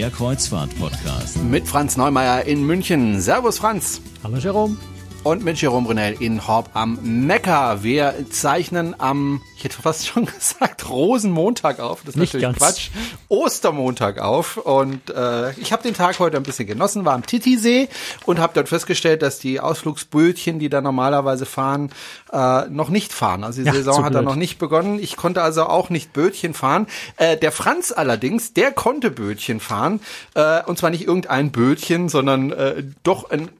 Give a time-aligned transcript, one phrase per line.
[0.00, 1.42] der Kreuzfahrt-Podcast.
[1.44, 3.20] Mit Franz Neumeier in München.
[3.20, 4.00] Servus Franz.
[4.24, 4.78] Hallo Jerome.
[5.22, 7.82] Und mit Jerome Brunel in Horb am Neckar.
[7.82, 12.00] Wir zeichnen am, ich hätte fast schon gesagt, Rosenmontag auf.
[12.06, 12.58] Das ist Nicht natürlich ganz.
[12.58, 12.90] Quatsch.
[13.28, 14.56] Ostermontag auf.
[14.56, 17.90] Und äh, ich habe den Tag heute ein bisschen genossen, war am Titisee
[18.24, 21.92] und habe dort festgestellt, dass die Ausflugsbötchen, die da normalerweise fahren,
[22.32, 23.44] äh, noch nicht fahren.
[23.44, 24.98] Also die Ja, Saison so hat da noch nicht begonnen.
[24.98, 26.86] Ich konnte also auch nicht Bötchen fahren.
[27.18, 30.00] Äh, der Franz allerdings, der konnte Bötchen fahren.
[30.34, 33.50] Äh, und zwar nicht irgendein Bötchen, sondern äh, doch ein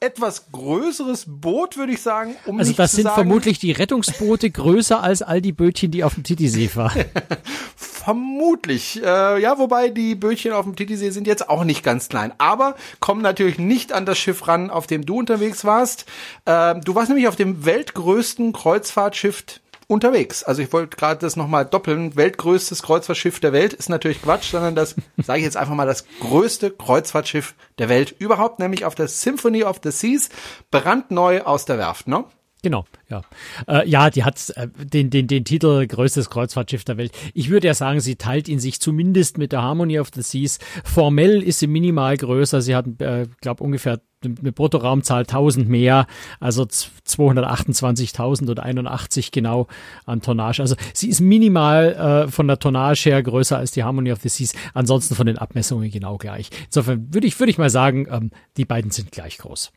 [0.00, 2.34] etwas größeres Boot, würde ich sagen.
[2.46, 6.14] Um Also das sind sagen, vermutlich die Rettungsboote größer als all die Bötchen, die auf
[6.14, 7.04] dem Titisee fahren.
[7.76, 9.02] Vermutlich.
[9.02, 12.32] Äh, ja, wobei die Bötchen auf dem Titisee sind jetzt auch nicht ganz klein.
[12.38, 16.06] Aber kommen natürlich nicht an das Schiff ran, auf dem du unterwegs warst.
[16.46, 19.44] Äh, du warst nämlich auf dem weltgrößten Kreuzfahrtschiff
[19.90, 20.44] unterwegs.
[20.44, 22.14] Also ich wollte gerade das nochmal doppeln.
[22.14, 26.04] Weltgrößtes Kreuzfahrtschiff der Welt ist natürlich Quatsch, sondern das, sage ich jetzt einfach mal, das
[26.20, 30.28] größte Kreuzfahrtschiff der Welt überhaupt, nämlich auf der Symphony of the Seas,
[30.70, 32.24] brandneu aus der Werft, ne?
[32.62, 33.22] Genau, ja.
[33.66, 37.12] Äh, ja, die hat äh, den, den, den Titel größtes Kreuzfahrtschiff der Welt.
[37.32, 40.58] Ich würde ja sagen, sie teilt ihn sich zumindest mit der Harmony of the Seas.
[40.84, 42.60] Formell ist sie minimal größer.
[42.60, 46.06] Sie hat, äh, glaube ungefähr eine Bruttoraumzahl 1000 mehr,
[46.40, 49.66] also z- 228.000 oder 81 genau
[50.04, 50.60] an Tonnage.
[50.60, 54.28] Also sie ist minimal äh, von der Tonnage her größer als die Harmony of the
[54.28, 54.52] Seas.
[54.74, 56.50] Ansonsten von den Abmessungen genau gleich.
[56.66, 59.72] Insofern würde ich, würde ich mal sagen, ähm, die beiden sind gleich groß.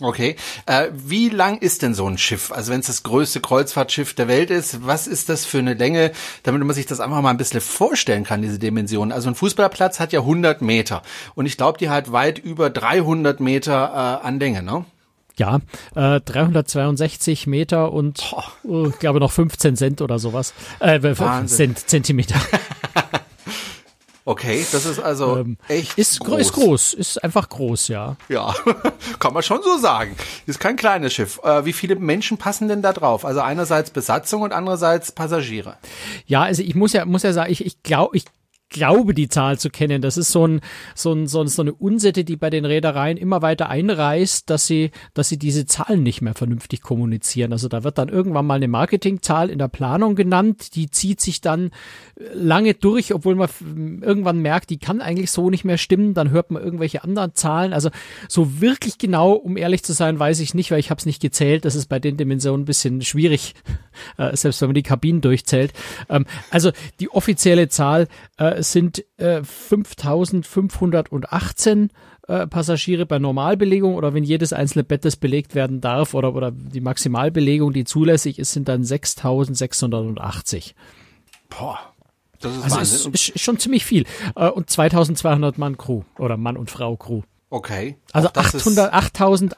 [0.00, 0.36] Okay.
[0.66, 2.52] Äh, wie lang ist denn so ein Schiff?
[2.52, 6.12] Also wenn es das größte Kreuzfahrtschiff der Welt ist, was ist das für eine Länge,
[6.42, 9.10] damit man sich das einfach mal ein bisschen vorstellen kann, diese Dimension?
[9.10, 11.02] Also ein Fußballplatz hat ja 100 Meter
[11.34, 14.84] und ich glaube, die hat weit über 300 Meter äh, an Länge, ne?
[15.38, 15.60] Ja,
[15.94, 20.52] äh, 362 Meter und ich glaube noch 15 Cent oder sowas.
[20.78, 21.74] Äh, Wahnsinn.
[21.76, 22.40] Cent, Zentimeter.
[24.28, 26.40] Okay, das ist also Ähm, echt ist groß.
[26.40, 28.16] ist groß, ist einfach groß, ja.
[28.28, 28.52] Ja,
[29.20, 30.16] kann man schon so sagen.
[30.46, 31.38] Ist kein kleines Schiff.
[31.44, 33.24] Äh, wie viele Menschen passen denn da drauf?
[33.24, 35.76] Also einerseits Besatzung und andererseits Passagiere.
[36.26, 38.24] Ja, also ich muss ja, muss ja sagen, ich, ich glaube, ich
[38.68, 40.02] glaube die Zahl zu kennen.
[40.02, 40.60] Das ist so ein,
[40.94, 44.66] so ein, so, ein, so eine Unsitte, die bei den Reedereien immer weiter einreißt, dass
[44.66, 47.52] sie, dass sie diese Zahlen nicht mehr vernünftig kommunizieren.
[47.52, 51.40] Also da wird dann irgendwann mal eine Marketingzahl in der Planung genannt, die zieht sich
[51.40, 51.70] dann
[52.32, 53.48] lange durch, obwohl man
[54.02, 56.14] irgendwann merkt, die kann eigentlich so nicht mehr stimmen.
[56.14, 57.72] Dann hört man irgendwelche anderen Zahlen.
[57.72, 57.90] Also
[58.28, 61.22] so wirklich genau, um ehrlich zu sein, weiß ich nicht, weil ich habe es nicht
[61.22, 61.64] gezählt.
[61.64, 63.54] Das ist bei den Dimensionen ein bisschen schwierig,
[64.18, 65.72] äh, selbst wenn man die Kabinen durchzählt.
[66.08, 71.88] Ähm, also die offizielle Zahl äh, sind äh, 5.518
[72.28, 76.50] äh, Passagiere bei Normalbelegung oder wenn jedes einzelne Bett das belegt werden darf oder, oder
[76.50, 80.74] die Maximalbelegung, die zulässig ist, sind dann 6.680.
[81.48, 81.78] Boah,
[82.40, 83.12] das ist Also Wahnsinn.
[83.12, 84.04] ist, ist schon ziemlich viel.
[84.34, 87.22] Äh, und 2200 Mann Crew oder Mann und Frau Crew.
[87.50, 87.96] okay.
[88.12, 88.92] Also Auch das ist- 800,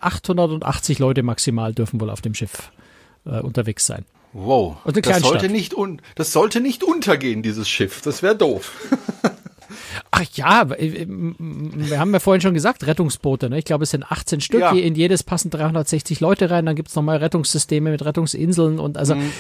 [0.03, 2.71] 8880 Leute maximal dürfen wohl auf dem Schiff
[3.25, 4.05] äh, unterwegs sein.
[4.33, 8.03] Wow, eine das sollte nicht un das sollte nicht untergehen, dieses Schiff.
[8.03, 8.73] Das wäre doof.
[10.11, 13.51] Ach ja, wir haben ja vorhin schon gesagt, Rettungsboote.
[13.51, 13.59] Ne?
[13.59, 14.61] Ich glaube, es sind 18 Stück.
[14.61, 14.73] Ja.
[14.73, 16.67] In jedes passen 360 Leute rein.
[16.67, 18.79] Dann gibt's noch nochmal Rettungssysteme mit Rettungsinseln.
[18.79, 19.33] Und also Mhm.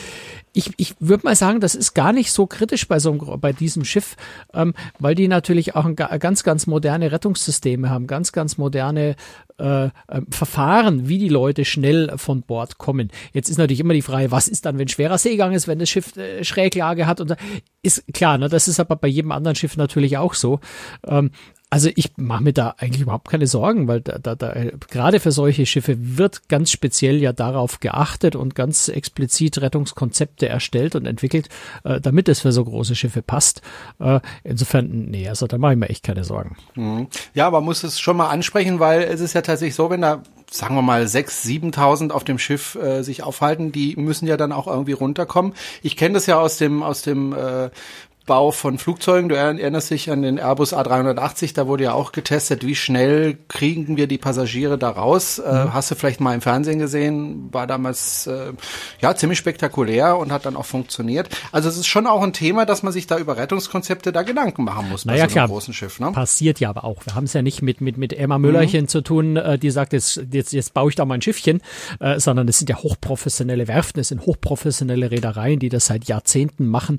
[0.52, 3.52] Ich, ich würde mal sagen, das ist gar nicht so kritisch bei so einem, bei
[3.52, 4.16] diesem Schiff,
[4.54, 9.16] ähm, weil die natürlich auch ein, ga- ganz, ganz moderne Rettungssysteme haben, ganz, ganz moderne
[9.58, 9.90] äh, äh,
[10.30, 13.10] Verfahren, wie die Leute schnell von Bord kommen.
[13.32, 15.90] Jetzt ist natürlich immer die Frage, was ist dann, wenn schwerer Seegang ist, wenn das
[15.90, 17.34] Schiff äh, Schräglage hat und
[17.82, 20.60] ist klar, ne, das ist aber bei jedem anderen Schiff natürlich auch so.
[21.06, 21.30] Ähm,
[21.70, 24.54] also ich mache mir da eigentlich überhaupt keine Sorgen, weil da, da, da
[24.88, 30.94] gerade für solche Schiffe wird ganz speziell ja darauf geachtet und ganz explizit Rettungskonzepte erstellt
[30.94, 31.48] und entwickelt,
[31.84, 33.60] äh, damit es für so große Schiffe passt.
[33.98, 36.56] Äh, insofern, nee, also da mache ich mir echt keine Sorgen.
[37.34, 40.22] Ja, man muss es schon mal ansprechen, weil es ist ja tatsächlich so, wenn da
[40.50, 44.52] sagen wir mal 6.000, 7.000 auf dem Schiff äh, sich aufhalten, die müssen ja dann
[44.52, 45.52] auch irgendwie runterkommen.
[45.82, 47.70] Ich kenne das ja aus dem aus dem äh,
[48.28, 49.28] Bau von Flugzeugen.
[49.28, 53.96] Du erinnerst dich an den Airbus A380, da wurde ja auch getestet, wie schnell kriegen
[53.96, 55.40] wir die Passagiere da raus.
[55.40, 58.52] Äh, hast du vielleicht mal im Fernsehen gesehen, war damals äh,
[59.00, 61.30] ja ziemlich spektakulär und hat dann auch funktioniert.
[61.50, 64.62] Also es ist schon auch ein Thema, dass man sich da über Rettungskonzepte da Gedanken
[64.62, 65.48] machen muss bei Naja, so einem klar.
[65.48, 65.98] großen Schiff.
[65.98, 66.12] Ne?
[66.12, 67.04] Passiert ja aber auch.
[67.06, 69.94] Wir haben es ja nicht mit, mit, mit Emma Müllerchen zu tun, äh, die sagt,
[69.94, 71.62] jetzt, jetzt, jetzt baue ich da mal ein Schiffchen,
[71.98, 76.66] äh, sondern es sind ja hochprofessionelle Werften, es sind hochprofessionelle Reedereien, die das seit Jahrzehnten
[76.66, 76.98] machen.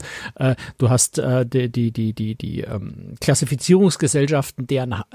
[0.80, 5.06] Du hast äh, die, die, die, die, die ähm, Klassifizierungsgesellschaften, deren Ha-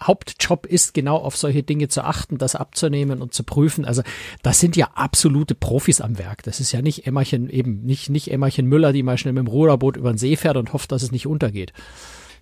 [0.00, 3.86] Hauptjob ist, genau auf solche Dinge zu achten, das abzunehmen und zu prüfen.
[3.86, 4.02] Also
[4.42, 6.42] das sind ja absolute Profis am Werk.
[6.42, 9.50] Das ist ja nicht Emmerchen, eben nicht, nicht Emmerchen Müller, die mal schnell mit dem
[9.50, 11.72] Ruderboot über den See fährt und hofft, dass es nicht untergeht.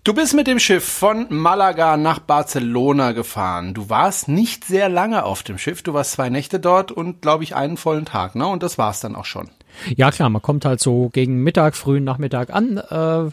[0.03, 3.73] Du bist mit dem Schiff von Malaga nach Barcelona gefahren.
[3.73, 5.83] Du warst nicht sehr lange auf dem Schiff.
[5.83, 8.47] Du warst zwei Nächte dort und, glaube ich, einen vollen Tag, ne?
[8.47, 9.49] Und das war's dann auch schon.
[9.97, 13.31] Ja, klar, man kommt halt so gegen Mittag, frühen Nachmittag an, äh,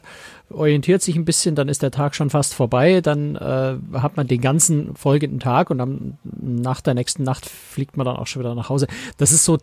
[0.53, 4.27] orientiert sich ein bisschen, dann ist der Tag schon fast vorbei, dann äh, hat man
[4.27, 8.41] den ganzen folgenden Tag und dann nach der nächsten Nacht fliegt man dann auch schon
[8.41, 8.87] wieder nach Hause.
[9.17, 9.57] Das ist so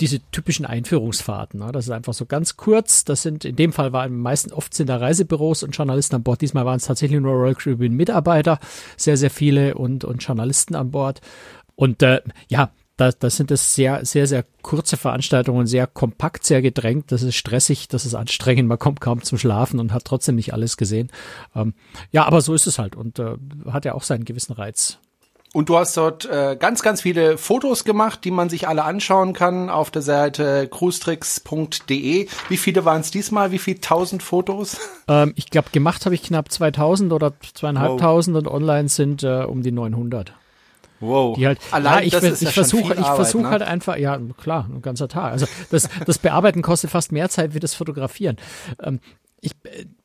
[0.00, 1.60] diese typischen Einführungsfahrten.
[1.60, 1.72] Ne?
[1.72, 3.04] Das ist einfach so ganz kurz.
[3.04, 6.40] Das sind, in dem Fall waren meisten, oft sind da Reisebüros und Journalisten an Bord.
[6.40, 8.58] Diesmal waren es tatsächlich nur Royal Caribbean Mitarbeiter,
[8.96, 11.20] sehr, sehr viele und, und Journalisten an Bord.
[11.76, 12.70] Und äh, ja,
[13.00, 17.12] da, das sind es sehr, sehr, sehr kurze Veranstaltungen, sehr kompakt, sehr gedrängt.
[17.12, 18.68] Das ist stressig, das ist anstrengend.
[18.68, 21.10] Man kommt kaum zum Schlafen und hat trotzdem nicht alles gesehen.
[21.56, 21.74] Ähm,
[22.10, 23.36] ja, aber so ist es halt und äh,
[23.70, 24.98] hat ja auch seinen gewissen Reiz.
[25.52, 29.32] Und du hast dort äh, ganz, ganz viele Fotos gemacht, die man sich alle anschauen
[29.32, 32.28] kann auf der Seite cruestricks.de.
[32.48, 33.50] Wie viele waren es diesmal?
[33.50, 34.76] Wie viele tausend Fotos?
[35.08, 38.42] Ähm, ich glaube, gemacht habe ich knapp 2000 oder zweieinhalbtausend wow.
[38.44, 40.32] und online sind äh, um die 900.
[41.00, 41.36] Wow.
[41.36, 43.50] Die halt, Allein, ja, ich, ich versuche, ich versuche ne?
[43.50, 45.32] halt einfach, ja, klar, ein ganzer Tag.
[45.32, 48.36] Also das, das Bearbeiten kostet fast mehr Zeit wie das Fotografieren.
[48.82, 49.00] Ähm,
[49.42, 49.52] ich,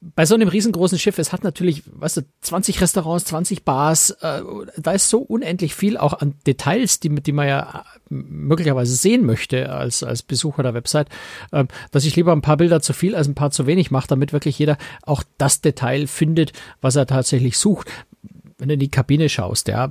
[0.01, 4.41] bei so einem riesengroßen Schiff, es hat natürlich, weißt du, 20 Restaurants, 20 Bars, äh,
[4.77, 9.73] da ist so unendlich viel auch an Details, die, die man ja möglicherweise sehen möchte
[9.73, 11.09] als, als Besucher der Website,
[11.51, 14.07] äh, dass ich lieber ein paar Bilder zu viel als ein paar zu wenig mache,
[14.07, 17.89] damit wirklich jeder auch das Detail findet, was er tatsächlich sucht
[18.57, 19.89] wenn du in die Kabine schaust, ja,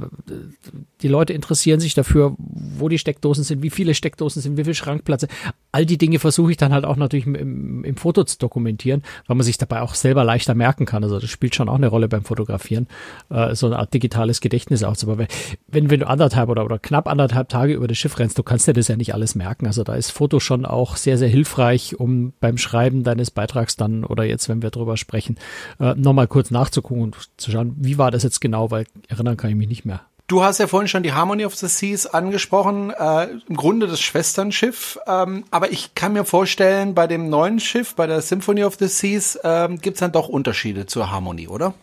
[1.03, 4.75] die Leute interessieren sich dafür, wo die Steckdosen sind, wie viele Steckdosen sind, wie viel
[4.75, 5.29] Schrankplätze.
[5.71, 9.37] All die Dinge versuche ich dann halt auch natürlich im, im, Foto zu dokumentieren, weil
[9.37, 11.05] man sich dabei auch selber leichter merken kann.
[11.05, 12.87] Also das spielt schon auch eine Rolle beim Fotografieren,
[13.29, 15.27] äh, so eine Art digitales Gedächtnis aufzubauen.
[15.69, 18.67] Wenn, wenn du anderthalb oder, oder knapp anderthalb Tage über das Schiff rennst, du kannst
[18.67, 19.67] dir das ja nicht alles merken.
[19.67, 24.05] Also da ist Foto schon auch sehr, sehr hilfreich, um beim Schreiben deines Beitrags dann
[24.05, 25.37] oder jetzt, wenn wir drüber sprechen,
[25.81, 29.37] äh, nochmal kurz nachzugucken und zu schauen, wie war das jetzt genau genau, weil erinnern
[29.37, 30.01] kann ich mich nicht mehr.
[30.27, 34.01] Du hast ja vorhin schon die Harmony of the Seas angesprochen, äh, im Grunde das
[34.01, 34.99] Schwesternschiff.
[35.07, 38.87] Ähm, aber ich kann mir vorstellen, bei dem neuen Schiff, bei der Symphony of the
[38.87, 41.75] Seas, ähm, gibt es dann doch Unterschiede zur Harmony, oder?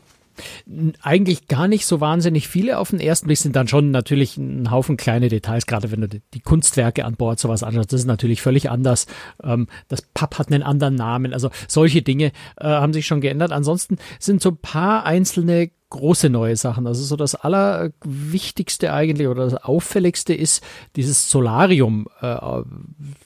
[1.02, 4.72] Eigentlich gar nicht so wahnsinnig viele auf den ersten Blick sind dann schon natürlich ein
[4.72, 8.42] Haufen kleine Details, gerade wenn du die Kunstwerke an Bord sowas anschaust, das ist natürlich
[8.42, 9.06] völlig anders.
[9.44, 13.52] Ähm, das Pub hat einen anderen Namen, also solche Dinge äh, haben sich schon geändert.
[13.52, 16.88] Ansonsten sind so ein paar einzelne große neue Sachen.
[16.88, 20.64] Also so das Allerwichtigste eigentlich oder das Auffälligste ist
[20.96, 22.36] dieses Solarium, äh,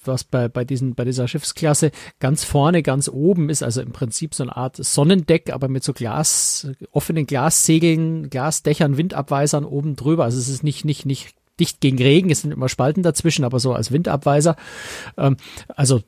[0.04, 3.64] was bei, bei, diesen, bei dieser Schiffsklasse ganz vorne, ganz oben ist.
[3.64, 9.64] Also im Prinzip so eine Art Sonnendeck, aber mit so Glas, offenen Glassegeln, Glasdächern, Windabweisern
[9.64, 10.26] oben drüber.
[10.26, 13.60] Also es ist nicht, nicht, nicht dicht gegen Regen, es sind immer Spalten dazwischen, aber
[13.60, 14.58] so als Windabweiser.
[15.18, 15.38] Ähm,
[15.70, 16.02] also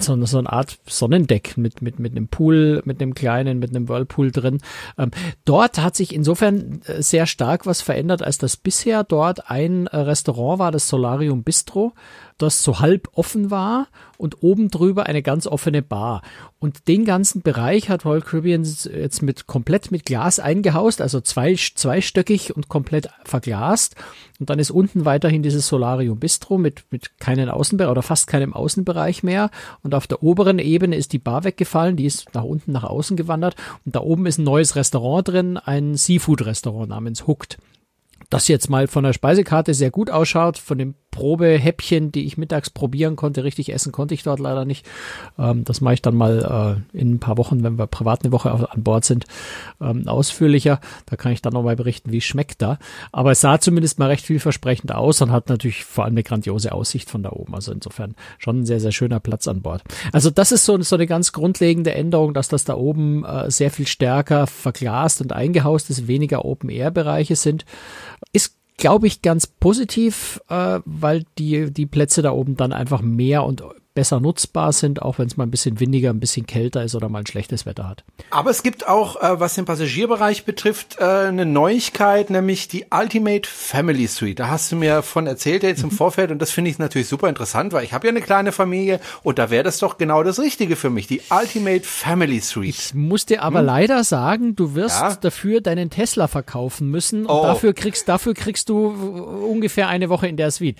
[0.00, 3.88] so, so eine Art Sonnendeck mit, mit, mit einem Pool, mit einem kleinen, mit einem
[3.88, 4.58] Whirlpool drin.
[4.96, 5.10] Ähm,
[5.44, 9.96] dort hat sich insofern äh, sehr stark was verändert, als das bisher dort ein äh,
[9.96, 11.92] Restaurant war, das Solarium Bistro
[12.38, 16.22] das so halb offen war und oben drüber eine ganz offene Bar.
[16.58, 21.54] Und den ganzen Bereich hat Royal Caribbean jetzt mit komplett mit Glas eingehaust, also zwei,
[21.54, 23.94] zweistöckig und komplett verglast.
[24.40, 28.54] Und dann ist unten weiterhin dieses Solarium Bistro mit, mit keinen Außenbereich oder fast keinem
[28.54, 29.50] Außenbereich mehr.
[29.82, 33.16] Und auf der oberen Ebene ist die Bar weggefallen, die ist nach unten nach außen
[33.16, 33.56] gewandert.
[33.84, 37.58] Und da oben ist ein neues Restaurant drin, ein Seafood-Restaurant namens Hooked
[38.30, 42.70] das jetzt mal von der Speisekarte sehr gut ausschaut, von dem Probehäppchen, die ich mittags
[42.70, 43.42] probieren konnte.
[43.42, 44.86] Richtig essen konnte ich dort leider nicht.
[45.36, 48.30] Ähm, das mache ich dann mal äh, in ein paar Wochen, wenn wir privat eine
[48.30, 49.24] Woche an Bord sind,
[49.80, 50.80] ähm, ausführlicher.
[51.06, 52.78] Da kann ich dann nochmal berichten, wie schmeckt da.
[53.10, 56.70] Aber es sah zumindest mal recht vielversprechend aus und hat natürlich vor allem eine grandiose
[56.70, 57.52] Aussicht von da oben.
[57.52, 59.82] Also insofern schon ein sehr, sehr schöner Platz an Bord.
[60.12, 63.72] Also das ist so, so eine ganz grundlegende Änderung, dass das da oben äh, sehr
[63.72, 67.64] viel stärker verglast und eingehaust ist, weniger Open-Air-Bereiche sind.
[68.32, 73.44] Ist glaube ich, ganz positiv, äh, weil die, die Plätze da oben dann einfach mehr
[73.44, 73.62] und
[73.98, 77.08] besser nutzbar sind, auch wenn es mal ein bisschen windiger, ein bisschen kälter ist oder
[77.08, 78.04] mal ein schlechtes Wetter hat.
[78.30, 83.48] Aber es gibt auch, äh, was den Passagierbereich betrifft, äh, eine Neuigkeit, nämlich die Ultimate
[83.48, 84.38] Family Suite.
[84.38, 85.96] Da hast du mir von erzählt jetzt im mhm.
[85.96, 89.00] Vorfeld und das finde ich natürlich super interessant, weil ich habe ja eine kleine Familie
[89.24, 92.68] und da wäre das doch genau das Richtige für mich, die Ultimate Family Suite.
[92.68, 93.66] Ich muss dir aber hm?
[93.66, 95.16] leider sagen, du wirst ja?
[95.16, 97.42] dafür deinen Tesla verkaufen müssen und oh.
[97.42, 100.76] dafür kriegst, dafür kriegst du ungefähr eine Woche in der Suite.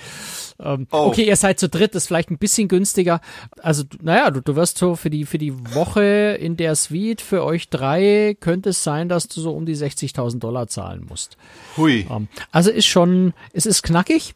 [0.60, 1.06] Ähm, oh.
[1.06, 3.20] Okay, ihr seid zu dritt, das ist vielleicht ein bisschen günstiger.
[3.62, 7.44] Also, naja, du, du wirst so für die, für die Woche in der Suite für
[7.44, 11.36] euch drei könnte es sein, dass du so um die 60.000 Dollar zahlen musst.
[11.76, 12.06] Hui.
[12.10, 14.34] Ähm, also ist schon, es ist knackig.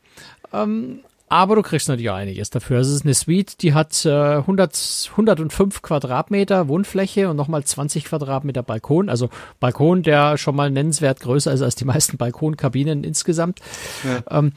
[0.53, 1.01] Ähm,
[1.33, 2.77] aber du kriegst natürlich auch einiges dafür.
[2.77, 8.05] Also es ist eine Suite, die hat äh, 100, 105 Quadratmeter Wohnfläche und nochmal 20
[8.05, 9.09] Quadratmeter Balkon.
[9.09, 13.61] Also Balkon, der schon mal nennenswert größer ist als die meisten Balkonkabinen insgesamt.
[14.05, 14.39] Ja.
[14.41, 14.53] Ähm,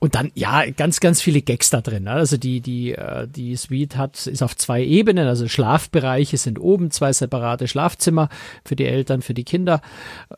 [0.00, 2.04] und dann, ja, ganz, ganz viele Gags da drin.
[2.04, 2.12] Ne?
[2.12, 6.92] Also die, die, äh, die Suite hat, ist auf zwei Ebenen, also Schlafbereiche sind oben,
[6.92, 8.28] zwei separate Schlafzimmer
[8.64, 9.80] für die Eltern, für die Kinder.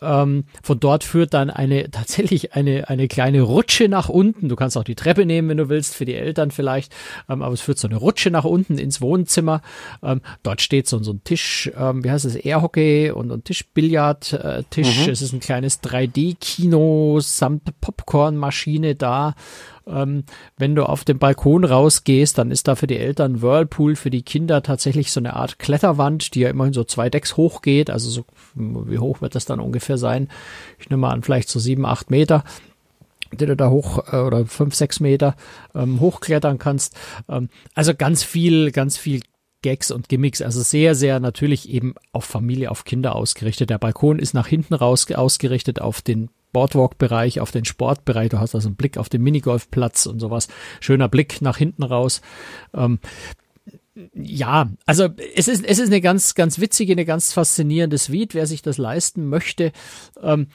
[0.00, 4.48] Ähm, von dort führt dann eine, tatsächlich eine, eine kleine Rutsche nach unten.
[4.48, 6.94] Du kannst auch die Treppe nehmen, wenn du willst, für die Eltern vielleicht.
[7.28, 9.60] Ähm, aber es führt so eine Rutsche nach unten ins Wohnzimmer.
[10.02, 15.06] Ähm, dort steht so, so ein Tisch, ähm, wie heißt es, Airhockey und ein Tischbillardtisch.
[15.06, 15.10] Mhm.
[15.10, 19.34] Es ist ein kleines 3D-Kino samt Popcornmaschine da.
[19.86, 20.24] Ähm,
[20.56, 24.22] wenn du auf den Balkon rausgehst, dann ist da für die Eltern Whirlpool, für die
[24.22, 27.90] Kinder tatsächlich so eine Art Kletterwand, die ja immerhin so zwei Decks hoch geht.
[27.90, 30.28] Also so, wie hoch wird das dann ungefähr sein?
[30.78, 32.44] Ich nehme mal an, vielleicht so sieben, acht Meter
[33.32, 35.36] die du da hoch äh, oder fünf, sechs Meter
[35.72, 36.96] ähm, hochklettern kannst.
[37.28, 39.20] Ähm, also ganz viel, ganz viel
[39.62, 43.70] Gags und Gimmicks, also sehr, sehr natürlich eben auf Familie, auf Kinder ausgerichtet.
[43.70, 48.30] Der Balkon ist nach hinten raus ausgerichtet auf den Boardwalk-Bereich, auf den Sportbereich.
[48.30, 50.48] Du hast also einen Blick auf den Minigolfplatz und sowas.
[50.80, 52.20] Schöner Blick nach hinten raus.
[52.74, 52.98] Ähm,
[54.14, 58.46] ja, also es ist, es ist eine ganz, ganz witzige, eine ganz faszinierende Suite, wer
[58.46, 59.72] sich das leisten möchte.
[60.22, 60.48] Ähm,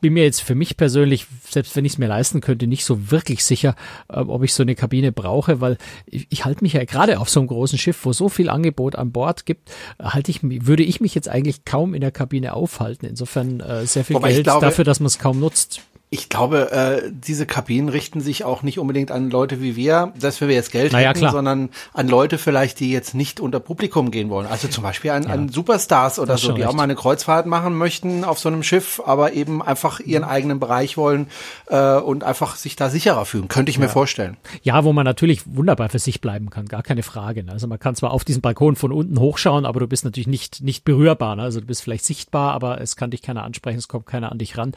[0.00, 3.10] bin mir jetzt für mich persönlich, selbst wenn ich es mir leisten könnte, nicht so
[3.10, 3.74] wirklich sicher,
[4.08, 7.28] äh, ob ich so eine Kabine brauche, weil ich, ich halte mich ja gerade auf
[7.28, 11.00] so einem großen Schiff, wo so viel Angebot an Bord gibt, halte ich, würde ich
[11.00, 13.06] mich jetzt eigentlich kaum in der Kabine aufhalten.
[13.06, 15.82] Insofern äh, sehr viel Wobei Geld glaube, dafür, dass man es kaum nutzt.
[16.12, 20.40] Ich glaube, äh, diese Kabinen richten sich auch nicht unbedingt an Leute wie wir, dass
[20.40, 21.30] wir jetzt Geld naja, hätten, klar.
[21.30, 24.48] sondern an Leute vielleicht, die jetzt nicht unter Publikum gehen wollen.
[24.48, 25.28] Also zum Beispiel an, ja.
[25.28, 26.68] an Superstars oder so, die recht.
[26.68, 30.58] auch mal eine Kreuzfahrt machen möchten auf so einem Schiff, aber eben einfach ihren eigenen
[30.58, 31.28] Bereich wollen
[31.68, 33.46] äh, und einfach sich da sicherer fühlen.
[33.46, 33.82] Könnte ich ja.
[33.82, 34.36] mir vorstellen.
[34.64, 37.44] Ja, wo man natürlich wunderbar für sich bleiben kann, gar keine Frage.
[37.44, 37.52] Ne?
[37.52, 40.60] Also man kann zwar auf diesen Balkon von unten hochschauen, aber du bist natürlich nicht,
[40.60, 41.36] nicht berührbar.
[41.36, 41.42] Ne?
[41.42, 44.38] Also du bist vielleicht sichtbar, aber es kann dich keiner ansprechen, es kommt keiner an
[44.38, 44.72] dich ran.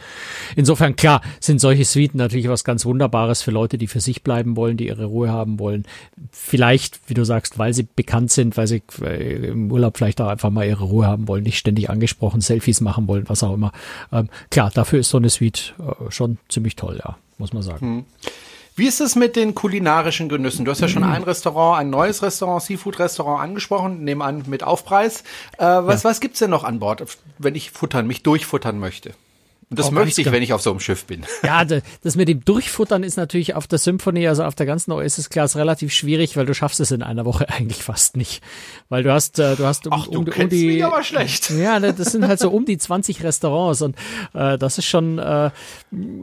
[0.56, 4.56] Insofern, klar, sind solche Suiten natürlich was ganz Wunderbares für Leute, die für sich bleiben
[4.56, 5.86] wollen, die ihre Ruhe haben wollen.
[6.32, 10.28] Vielleicht, wie du sagst, weil sie bekannt sind, weil sie äh, im Urlaub vielleicht auch
[10.28, 13.72] einfach mal ihre Ruhe haben wollen, nicht ständig angesprochen, Selfies machen wollen, was auch immer.
[14.12, 17.86] Ähm, klar, dafür ist so eine Suite äh, schon ziemlich toll, ja, muss man sagen.
[17.86, 18.06] Hm.
[18.76, 20.66] Wie ist es mit den kulinarischen Genüssen?
[20.66, 25.22] Du hast ja schon ein Restaurant, ein neues Restaurant, Seafood-Restaurant angesprochen, nebenan mit Aufpreis.
[25.60, 26.10] Äh, was, ja.
[26.10, 27.04] was gibt's denn noch an Bord,
[27.38, 29.14] wenn ich futtern, mich durchfuttern möchte?
[29.70, 31.26] Und das möchte ich, wenn ich auf so einem Schiff bin.
[31.44, 35.56] Ja, das mit dem Durchfuttern ist natürlich auf der Symphonie, also auf der ganzen Oasis-Class
[35.58, 38.42] relativ schwierig, weil du schaffst es in einer Woche eigentlich fast nicht.
[38.90, 40.68] Weil du hast, äh, du hast um, Ach, du um, um die.
[40.68, 41.50] Mich aber schlecht.
[41.52, 43.96] Ja, ne, das sind halt so um die 20 Restaurants und
[44.34, 45.52] äh, das ist schon äh,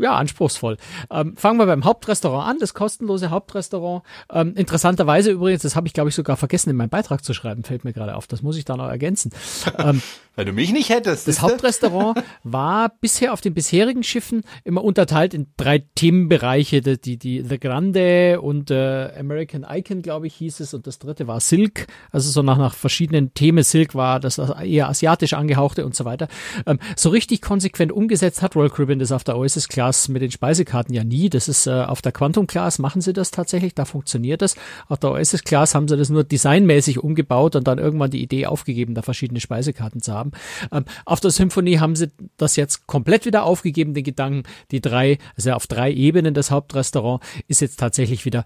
[0.00, 0.78] ja anspruchsvoll.
[1.10, 4.02] Ähm, fangen wir beim Hauptrestaurant an, das kostenlose Hauptrestaurant.
[4.32, 7.62] Ähm, interessanterweise übrigens, das habe ich glaube ich sogar vergessen in meinen Beitrag zu schreiben,
[7.62, 8.26] fällt mir gerade auf.
[8.26, 9.32] Das muss ich da noch ergänzen.
[9.78, 10.02] Ähm,
[10.40, 11.28] Weil du mich nicht hättest.
[11.28, 16.80] Das Hauptrestaurant war bisher auf den bisherigen Schiffen immer unterteilt in drei Themenbereiche.
[16.80, 20.72] Die, die, die The Grande und äh, American Icon, glaube ich, hieß es.
[20.72, 21.88] Und das dritte war Silk.
[22.10, 23.62] Also so nach, nach verschiedenen Themen.
[23.62, 26.26] Silk war das eher asiatisch angehauchte und so weiter.
[26.64, 30.30] Ähm, so richtig konsequent umgesetzt hat Royal Caribbean das auf der Oasis Class mit den
[30.30, 31.28] Speisekarten ja nie.
[31.28, 33.74] Das ist äh, auf der Quantum Class machen sie das tatsächlich.
[33.74, 34.56] Da funktioniert das.
[34.88, 38.46] Auf der Oasis Class haben sie das nur designmäßig umgebaut und dann irgendwann die Idee
[38.46, 40.84] aufgegeben, da verschiedene Speisekarten zu haben haben.
[40.84, 45.18] Ähm, auf der Symphonie haben sie das jetzt komplett wieder aufgegeben, den Gedanken, die drei,
[45.36, 48.44] also auf drei Ebenen das Hauptrestaurant ist jetzt tatsächlich wieder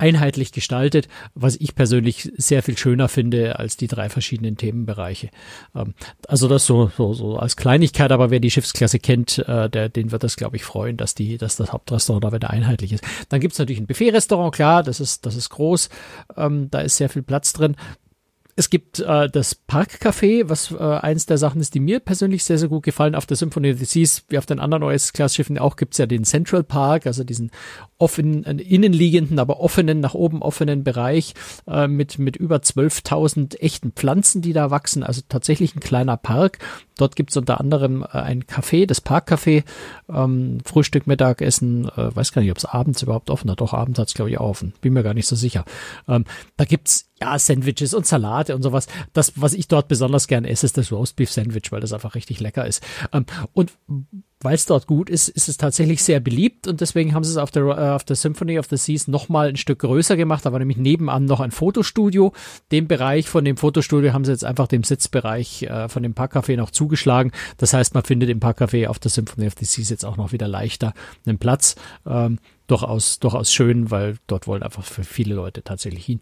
[0.00, 5.28] einheitlich gestaltet, was ich persönlich sehr viel schöner finde als die drei verschiedenen Themenbereiche.
[5.74, 5.94] Ähm,
[6.28, 10.12] also das so, so, so als Kleinigkeit, aber wer die Schiffsklasse kennt, äh, der, den
[10.12, 13.04] wird das, glaube ich, freuen, dass die, dass das Hauptrestaurant da wieder einheitlich ist.
[13.28, 15.88] Dann gibt's natürlich ein Buffet-Restaurant, klar, das ist, das ist groß,
[16.36, 17.74] ähm, da ist sehr viel Platz drin.
[18.58, 22.58] Es gibt äh, das Parkcafé, was äh, eins der Sachen ist, die mir persönlich sehr,
[22.58, 23.14] sehr gut gefallen.
[23.14, 26.24] Auf der Symphony of the Seas, wie auf den anderen OS-Class-Schiffen auch, gibt's ja den
[26.24, 27.52] Central Park, also diesen
[27.98, 31.34] offen, äh, innenliegenden, aber offenen, nach oben offenen Bereich
[31.68, 35.04] äh, mit, mit über 12.000 echten Pflanzen, die da wachsen.
[35.04, 36.58] Also tatsächlich ein kleiner Park.
[36.96, 39.62] Dort gibt's unter anderem äh, ein Café, das Parkcafé,
[40.12, 43.60] ähm, Frühstück, Mittagessen, äh, weiß gar nicht, ob es abends überhaupt offen hat.
[43.60, 44.74] Doch, abends hat's glaube ich, offen.
[44.80, 45.64] Bin mir gar nicht so sicher.
[46.08, 46.24] Ähm,
[46.56, 48.06] da gibt's ja, Sandwiches und
[48.48, 48.86] Salate und sowas.
[49.12, 52.40] Das, was ich dort besonders gern esse, ist das Roastbeef Sandwich, weil das einfach richtig
[52.40, 52.82] lecker ist.
[53.12, 53.72] Ähm, und
[54.40, 57.36] weil es dort gut ist, ist es tatsächlich sehr beliebt und deswegen haben sie es
[57.36, 60.46] auf der, äh, auf der Symphony of the Seas nochmal ein Stück größer gemacht.
[60.46, 62.32] Da war nämlich nebenan noch ein Fotostudio.
[62.70, 66.56] Den Bereich von dem Fotostudio haben sie jetzt einfach dem Sitzbereich äh, von dem Parkcafé
[66.56, 67.32] noch zugeschlagen.
[67.56, 70.32] Das heißt, man findet im Parkcafé auf der Symphony of the Seas jetzt auch noch
[70.32, 70.94] wieder leichter
[71.26, 71.74] einen Platz.
[72.06, 76.20] Ähm, durchaus, durchaus schön, weil dort wollen einfach für viele Leute tatsächlich hin.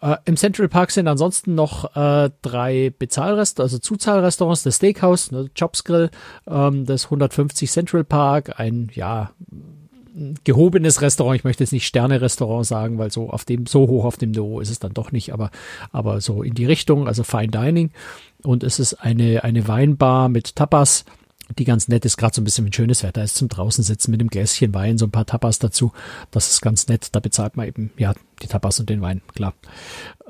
[0.00, 5.50] Äh, Im Central Park sind ansonsten noch äh, drei Bezahlrestaurants, also Zuzahlrestaurants, das Steakhouse, ne,
[5.58, 6.10] Chops Grill,
[6.46, 9.30] ähm, das 150 Central Park, ein, ja,
[10.44, 11.36] gehobenes Restaurant.
[11.36, 14.60] Ich möchte jetzt nicht Sterne-Restaurant sagen, weil so auf dem, so hoch auf dem Niveau
[14.60, 15.50] ist es dann doch nicht, aber,
[15.92, 17.90] aber so in die Richtung, also Fine Dining.
[18.42, 21.04] Und es ist eine, eine Weinbar mit Tapas
[21.58, 24.10] die ganz nett ist, gerade so ein bisschen, wenn schönes Wetter ist, zum draußen sitzen
[24.10, 25.92] mit dem Gläschen Wein, so ein paar Tapas dazu.
[26.30, 27.14] Das ist ganz nett.
[27.14, 29.54] Da bezahlt man eben, ja, die Tapas und den Wein, klar.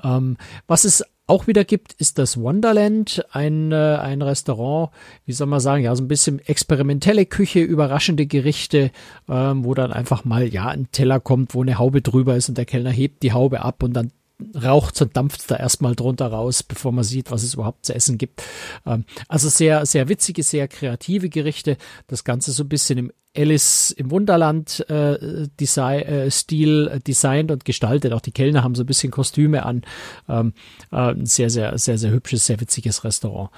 [0.03, 4.91] Ähm, was es auch wieder gibt, ist das Wonderland, ein, äh, ein Restaurant,
[5.25, 8.91] wie soll man sagen, ja, so ein bisschen experimentelle Küche, überraschende Gerichte,
[9.29, 12.59] ähm, wo dann einfach mal, ja, ein Teller kommt, wo eine Haube drüber ist und
[12.59, 14.13] der Kellner hebt die Haube ab und dann
[14.55, 18.19] raucht und dampft da erstmal drunter raus, bevor man sieht, was es überhaupt zu essen
[18.19, 18.43] gibt.
[18.85, 21.77] Ähm, also sehr, sehr witzige, sehr kreative Gerichte.
[22.07, 27.51] Das Ganze so ein bisschen im Alice im Wunderland äh, Design, äh, Stil äh, designt
[27.51, 28.13] und gestaltet.
[28.13, 29.83] Auch die Kellner haben so ein bisschen Kostüme an.
[30.29, 30.53] Ähm,
[30.93, 33.51] äh, ein sehr, sehr, sehr, sehr hübsches, sehr witziges Restaurant.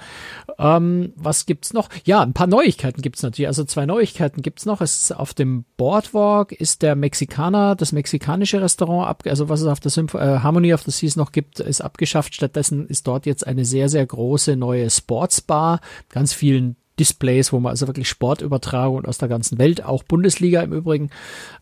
[0.57, 1.89] Ähm, was gibt's noch?
[2.05, 3.47] Ja, ein paar Neuigkeiten gibt's natürlich.
[3.47, 4.81] Also zwei Neuigkeiten gibt's noch.
[4.81, 9.67] Es ist auf dem Boardwalk ist der Mexikaner, das mexikanische Restaurant ab, also was es
[9.67, 12.35] auf der Symph äh, Harmony of the Seas noch gibt, ist abgeschafft.
[12.35, 17.71] Stattdessen ist dort jetzt eine sehr, sehr große neue Sportsbar, ganz vielen Displays, wo man
[17.71, 21.09] also wirklich Sportübertragungen aus der ganzen Welt, auch Bundesliga im Übrigen,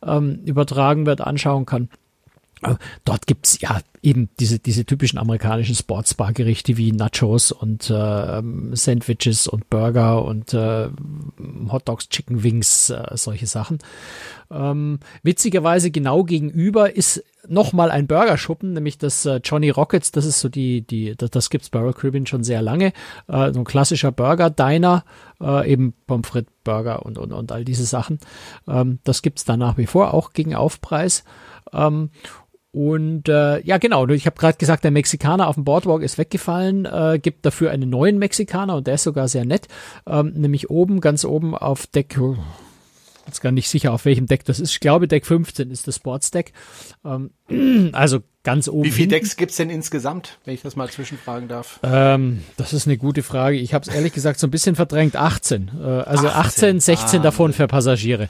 [0.05, 1.89] ähm, übertragen wird, anschauen kann.
[2.63, 2.75] Äh,
[3.05, 8.41] dort gibt's ja eben diese, diese typischen amerikanischen Sportsbar-Gerichte wie Nachos und äh,
[8.71, 10.89] Sandwiches und Burger und äh,
[11.71, 13.79] Hot Dogs, Chicken Wings, äh, solche Sachen.
[14.49, 20.39] Ähm, witzigerweise genau gegenüber ist nochmal ein Burgerschuppen, nämlich das äh, Johnny Rockets, das ist
[20.39, 22.93] so die, die, das, das gibt's bei Royal Caribbean schon sehr lange.
[23.27, 25.03] Äh, so ein klassischer Burger-Diner,
[25.41, 28.19] äh, eben Pommes frites Burger und, und, und all diese Sachen.
[28.67, 31.23] Ähm, das gibt's da nach wie vor, auch gegen Aufpreis.
[31.73, 32.09] Ähm,
[32.71, 36.85] und äh, ja, genau, ich habe gerade gesagt, der Mexikaner auf dem Boardwalk ist weggefallen,
[36.85, 39.67] äh, gibt dafür einen neuen Mexikaner und der ist sogar sehr nett,
[40.05, 42.19] ähm, nämlich oben, ganz oben auf Deck
[43.27, 44.71] jetzt gar nicht sicher, auf welchem Deck das ist.
[44.71, 46.53] Ich glaube, Deck 15 ist das Sportsdeck.
[47.05, 47.31] Ähm,
[47.93, 48.85] also ganz oben.
[48.85, 51.81] Wie viele Decks gibt's denn insgesamt, wenn ich das mal zwischenfragen darf?
[51.83, 53.57] Ähm, das ist eine gute Frage.
[53.57, 55.17] Ich habe es ehrlich gesagt so ein bisschen verdrängt.
[55.17, 55.69] 18.
[55.77, 58.29] Äh, also 18, 18 16 ah, davon für Passagiere.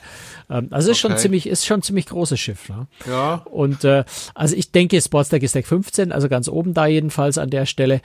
[0.50, 0.90] Ähm, also okay.
[0.90, 2.68] ist schon ziemlich, ist schon ziemlich großes Schiff.
[2.68, 2.88] Ne?
[3.08, 3.44] Ja.
[3.44, 4.02] Und äh,
[4.34, 8.00] also ich denke, Sportsdeck ist Deck 15, also ganz oben da jedenfalls an der Stelle.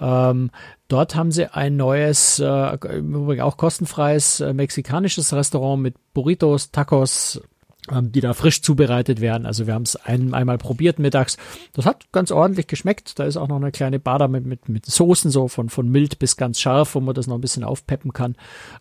[0.00, 0.50] Ähm,
[0.88, 6.70] Dort haben sie ein neues, äh, im Übrigen auch kostenfreies äh, mexikanisches Restaurant mit Burritos,
[6.70, 7.40] Tacos,
[7.90, 9.44] die da frisch zubereitet werden.
[9.44, 11.36] Also wir haben es ein, einmal probiert mittags.
[11.72, 13.18] Das hat ganz ordentlich geschmeckt.
[13.18, 16.18] Da ist auch noch eine kleine da mit, mit, mit Soßen, so von, von mild
[16.20, 18.36] bis ganz scharf, wo man das noch ein bisschen aufpeppen kann.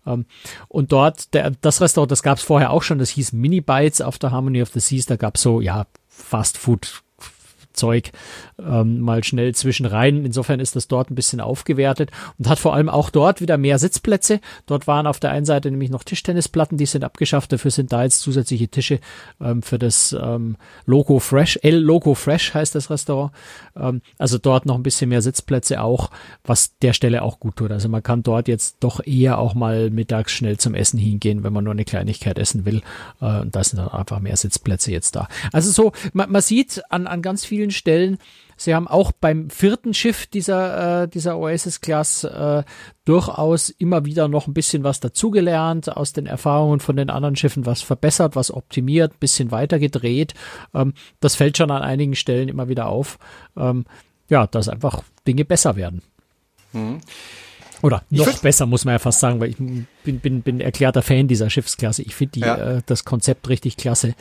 [0.06, 0.26] Ähm,
[0.68, 4.02] und dort, der, das Restaurant, das gab es vorher auch schon, das hieß Mini Bites
[4.02, 5.08] auf der Harmony of the Seas.
[5.08, 7.02] Da gab es so, ja, Fast Food
[7.74, 8.12] Zeug
[8.60, 10.26] ähm, mal schnell zwischen rein.
[10.26, 13.80] Insofern ist das dort ein bisschen aufgewertet und hat vor allem auch dort wieder mehr
[13.80, 14.40] Sitzplätze.
[14.66, 17.52] Dort waren auf der einen Seite nämlich noch Tischtennisplatten, die sind abgeschafft.
[17.52, 19.00] Dafür sind da jetzt zusätzliche Tische
[19.40, 21.60] ähm, für das ähm, Loco Fresh.
[21.62, 23.32] El Loco Fresh heißt das Restaurant.
[23.76, 26.12] Ähm, also dort noch ein bisschen mehr Sitzplätze auch,
[26.44, 27.72] was der Stelle auch gut tut.
[27.72, 31.54] Also man kann dort jetzt doch eher auch mal mittags schnell zum Essen hingehen, wenn
[31.54, 32.82] man nur eine Kleinigkeit essen will.
[33.22, 35.28] Äh, und da sind dann einfach mehr Sitzplätze jetzt da.
[35.52, 38.18] Also so, man, man sieht an, an ganz vielen vielen Stellen.
[38.58, 42.64] Sie haben auch beim vierten Schiff dieser, äh, dieser Oasis-Class äh,
[43.06, 47.66] durchaus immer wieder noch ein bisschen was dazugelernt, aus den Erfahrungen von den anderen Schiffen
[47.66, 50.36] was verbessert, was optimiert, bisschen weiter gedreht.
[50.76, 53.18] Ähm, das fällt schon an einigen Stellen immer wieder auf.
[53.58, 53.86] Ähm,
[54.30, 56.04] ja, dass einfach Dinge besser werden.
[56.74, 57.00] Mhm.
[57.82, 61.02] Oder noch find, besser, muss man ja fast sagen, weil ich bin, bin, bin erklärter
[61.02, 62.04] Fan dieser Schiffsklasse.
[62.04, 62.56] Ich finde ja.
[62.56, 64.16] äh, das Konzept richtig klasse.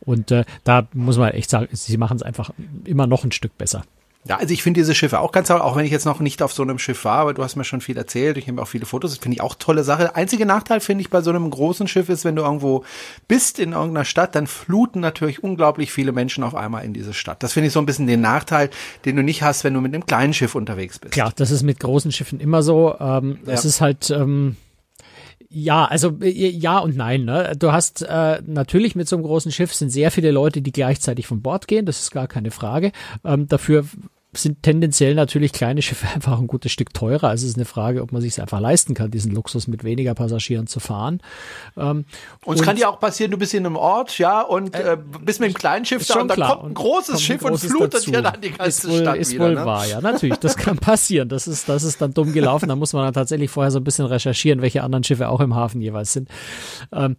[0.00, 2.50] Und äh, da muss man echt sagen, sie machen es einfach
[2.84, 3.84] immer noch ein Stück besser.
[4.24, 6.42] Ja, also ich finde diese Schiffe auch ganz toll, auch wenn ich jetzt noch nicht
[6.42, 8.68] auf so einem Schiff war, aber du hast mir schon viel erzählt, ich habe auch
[8.68, 10.14] viele Fotos, das finde ich auch tolle Sache.
[10.14, 12.84] Einziger Nachteil finde ich bei so einem großen Schiff ist, wenn du irgendwo
[13.26, 17.42] bist in irgendeiner Stadt, dann fluten natürlich unglaublich viele Menschen auf einmal in diese Stadt.
[17.42, 18.70] Das finde ich so ein bisschen den Nachteil,
[19.04, 21.14] den du nicht hast, wenn du mit einem kleinen Schiff unterwegs bist.
[21.14, 22.94] Klar, das ist mit großen Schiffen immer so.
[23.00, 23.52] Ähm, ja.
[23.52, 24.56] Es ist halt ähm,
[25.52, 27.24] ja, also äh, ja und nein.
[27.24, 27.54] Ne?
[27.58, 31.26] Du hast äh, natürlich mit so einem großen Schiff sind sehr viele Leute, die gleichzeitig
[31.26, 31.86] von Bord gehen.
[31.86, 32.92] Das ist gar keine Frage.
[33.24, 33.84] Ähm, dafür
[34.34, 37.28] sind tendenziell natürlich kleine Schiffe einfach ein gutes Stück teurer.
[37.28, 40.14] Also es ist eine Frage, ob man sich einfach leisten kann, diesen Luxus mit weniger
[40.14, 41.20] Passagieren zu fahren.
[41.76, 42.06] Ähm,
[42.44, 45.40] und es kann ja auch passieren, du bist in einem Ort, ja, und äh, bist
[45.40, 48.06] mit einem kleinen Schiff da und dann kommt ein großes Schiff ein großes und flutet
[48.06, 49.44] ja dann die ganze ist wohl, Stadt ist wieder.
[49.44, 49.66] wohl ne?
[49.66, 50.38] wahr, ja, natürlich.
[50.38, 51.28] Das kann passieren.
[51.28, 52.68] Das ist, das ist dann dumm gelaufen.
[52.68, 55.54] Da muss man dann tatsächlich vorher so ein bisschen recherchieren, welche anderen Schiffe auch im
[55.54, 56.28] Hafen jeweils sind.
[56.92, 57.16] Ähm,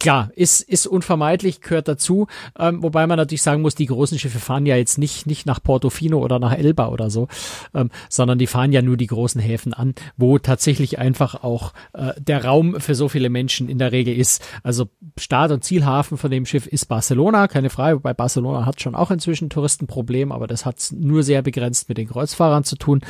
[0.00, 2.26] klar, ist, ist unvermeidlich, gehört dazu.
[2.58, 5.62] Ähm, wobei man natürlich sagen muss, die großen Schiffe fahren ja jetzt nicht, nicht nach
[5.62, 7.28] Portofino oder nach Elba oder so,
[7.74, 12.12] ähm, sondern die fahren ja nur die großen Häfen an, wo tatsächlich einfach auch äh,
[12.18, 14.42] der Raum für so viele Menschen in der Regel ist.
[14.62, 18.94] Also Start- und Zielhafen von dem Schiff ist Barcelona, keine Frage, wobei Barcelona hat schon
[18.94, 23.00] auch inzwischen Touristenproblem, aber das hat nur sehr begrenzt mit den Kreuzfahrern zu tun.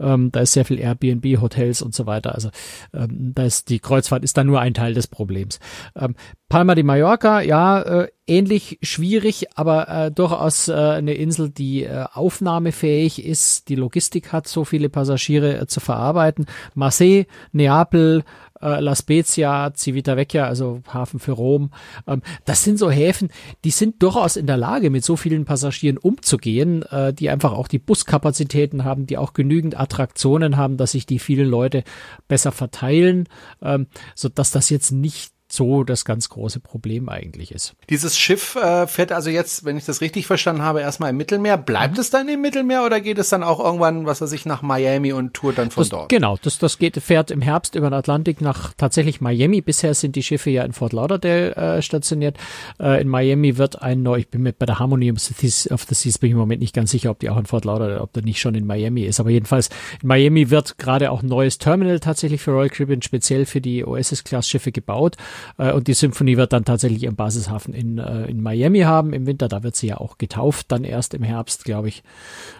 [0.00, 2.34] Ähm, da ist sehr viel Airbnb, Hotels und so weiter.
[2.34, 2.50] Also
[2.94, 5.58] ähm, da ist die Kreuzfahrt ist da nur ein Teil des Problems.
[5.96, 6.14] Ähm,
[6.48, 12.06] Palma de Mallorca, ja, äh, ähnlich schwierig, aber äh, durchaus äh, eine Insel, die äh,
[12.10, 13.68] aufnahmefähig ist.
[13.68, 16.46] Die Logistik hat so viele Passagiere äh, zu verarbeiten.
[16.74, 18.24] Marseille, Neapel,
[18.62, 21.70] äh, La Spezia, Civitavecchia, also Hafen für Rom.
[22.06, 23.28] Ähm, das sind so Häfen,
[23.64, 27.68] die sind durchaus in der Lage, mit so vielen Passagieren umzugehen, äh, die einfach auch
[27.68, 31.84] die Buskapazitäten haben, die auch genügend Attraktionen haben, dass sich die vielen Leute
[32.26, 33.28] besser verteilen,
[33.60, 37.74] ähm, so dass das jetzt nicht so das ganz große Problem eigentlich ist.
[37.88, 41.56] Dieses Schiff äh, fährt also jetzt, wenn ich das richtig verstanden habe, erstmal im Mittelmeer.
[41.56, 42.00] Bleibt mhm.
[42.00, 45.12] es dann im Mittelmeer oder geht es dann auch irgendwann, was weiß ich, nach Miami
[45.12, 46.08] und tourt dann von das, dort?
[46.10, 49.60] Genau, das, das geht, fährt im Herbst über den Atlantik nach tatsächlich Miami.
[49.60, 52.36] Bisher sind die Schiffe ja in Fort Lauderdale äh, stationiert.
[52.78, 56.18] Äh, in Miami wird ein neu, ich bin mit bei der Harmony of the Seas
[56.18, 58.22] bin ich im Moment nicht ganz sicher, ob die auch in Fort Lauderdale, ob der
[58.22, 59.20] nicht schon in Miami ist.
[59.20, 59.70] Aber jedenfalls
[60.02, 63.84] in Miami wird gerade auch ein neues Terminal tatsächlich für Royal Caribbean speziell für die
[63.84, 65.16] Oasis-Class-Schiffe gebaut.
[65.58, 69.26] Äh, und die Symphonie wird dann tatsächlich ihren Basishafen in, äh, in Miami haben im
[69.26, 69.48] Winter.
[69.48, 72.02] Da wird sie ja auch getauft, dann erst im Herbst, glaube ich.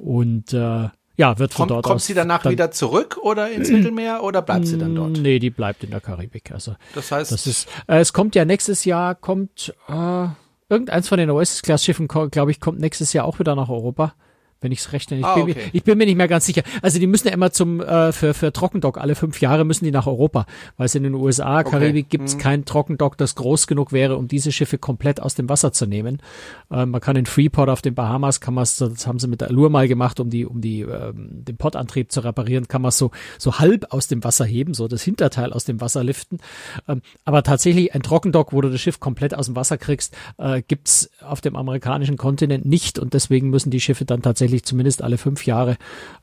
[0.01, 0.89] Und äh,
[1.19, 2.07] ja, wird von kommt, dort kommt aus.
[2.07, 5.19] sie danach dann, wieder zurück oder ins Mittelmeer oder bleibt sie dann dort?
[5.19, 6.53] Nee, die bleibt in der Karibik.
[6.53, 10.27] Also das heißt, das ist, äh, es kommt ja nächstes Jahr, kommt äh,
[10.69, 14.15] irgendeins von den Oasis-Class-Schiffen, glaube ich, kommt nächstes Jahr auch wieder nach Europa
[14.61, 15.19] wenn ich es rechne.
[15.19, 15.55] Ich, ah, bin okay.
[15.55, 16.63] mir, ich bin mir nicht mehr ganz sicher.
[16.83, 19.91] Also die müssen ja immer zum äh, für für Trockendock alle fünf Jahre müssen die
[19.91, 22.11] nach Europa, weil es in den USA, Karibik okay.
[22.11, 22.41] gibt es mhm.
[22.41, 26.21] kein Trockendock, das groß genug wäre, um diese Schiffe komplett aus dem Wasser zu nehmen.
[26.71, 29.49] Äh, man kann in Freeport auf den Bahamas, kann man das haben sie mit der
[29.49, 33.11] Allure mal gemacht, um die um die ähm, den Pottantrieb zu reparieren, kann man so
[33.39, 36.39] so halb aus dem Wasser heben, so das Hinterteil aus dem Wasser liften.
[36.89, 40.63] Ähm, aber tatsächlich ein Trockendock, wo du das Schiff komplett aus dem Wasser kriegst, äh,
[40.67, 45.03] gibt's auf dem amerikanischen Kontinent nicht und deswegen müssen die Schiffe dann tatsächlich tatsächlich zumindest
[45.03, 45.77] alle fünf Jahre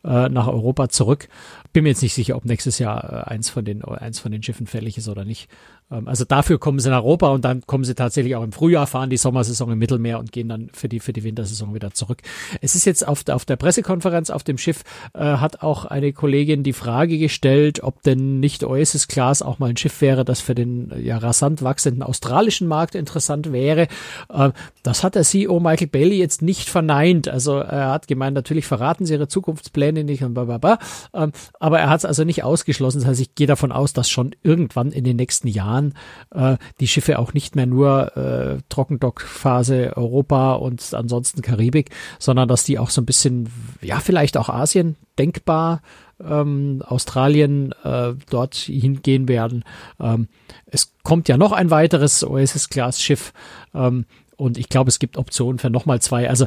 [0.04, 1.28] äh, nach Europa zurück.
[1.76, 4.42] Bin mir jetzt nicht sicher, ob nächstes Jahr äh, eins von den eins von den
[4.42, 5.50] Schiffen fällig ist oder nicht.
[5.92, 8.88] Ähm, also dafür kommen sie nach Europa und dann kommen sie tatsächlich auch im Frühjahr,
[8.88, 12.22] fahren die Sommersaison im Mittelmeer und gehen dann für die, für die Wintersaison wieder zurück.
[12.62, 14.84] Es ist jetzt auf, der auf der Pressekonferenz auf dem Schiff,
[15.14, 19.72] äh, hat auch eine Kollegin die Frage gestellt, ob denn nicht Oasis Class auch mal
[19.72, 23.88] ein Schiff wäre, das für den ja rasant wachsenden australischen Markt interessant wäre.
[24.30, 27.28] Äh, das hat der CEO Michael Bailey jetzt nicht verneint.
[27.28, 30.80] Also er hat gemeint, natürlich verraten sie ihre Zukunftspläne nicht und bla,
[31.14, 31.32] ähm,
[31.66, 33.00] aber er hat es also nicht ausgeschlossen.
[33.00, 35.96] Das heißt, ich gehe davon aus, dass schon irgendwann in den nächsten Jahren
[36.30, 42.66] äh, die Schiffe auch nicht mehr nur äh, Trockendockphase Europa und ansonsten Karibik, sondern dass
[42.66, 43.50] die auch so ein bisschen,
[43.82, 45.82] ja, vielleicht auch Asien denkbar
[46.24, 49.64] ähm, Australien äh, dort hingehen werden.
[50.00, 50.28] Ähm,
[50.68, 53.34] es kommt ja noch ein weiteres Oasis-Class-Schiff
[53.74, 54.06] ähm,
[54.38, 56.30] und ich glaube, es gibt Optionen für nochmal zwei.
[56.30, 56.46] Also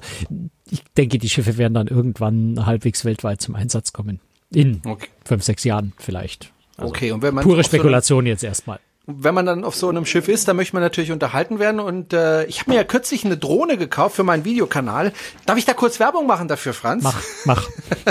[0.71, 4.21] ich denke, die Schiffe werden dann irgendwann halbwegs weltweit zum Einsatz kommen.
[4.53, 5.09] In okay.
[5.25, 6.53] fünf, sechs Jahren vielleicht.
[6.77, 8.81] Also okay, und wenn man pure Spekulation so jetzt erstmal
[9.11, 11.81] wenn man dann auf so einem Schiff ist, dann möchte man natürlich unterhalten werden.
[11.81, 15.15] Und äh, ich habe mir ja kürzlich eine Drohne gekauft für meinen Videokanal.
[15.47, 17.05] Darf ich da kurz Werbung machen dafür, Franz?
[17.05, 17.69] Mach, mach.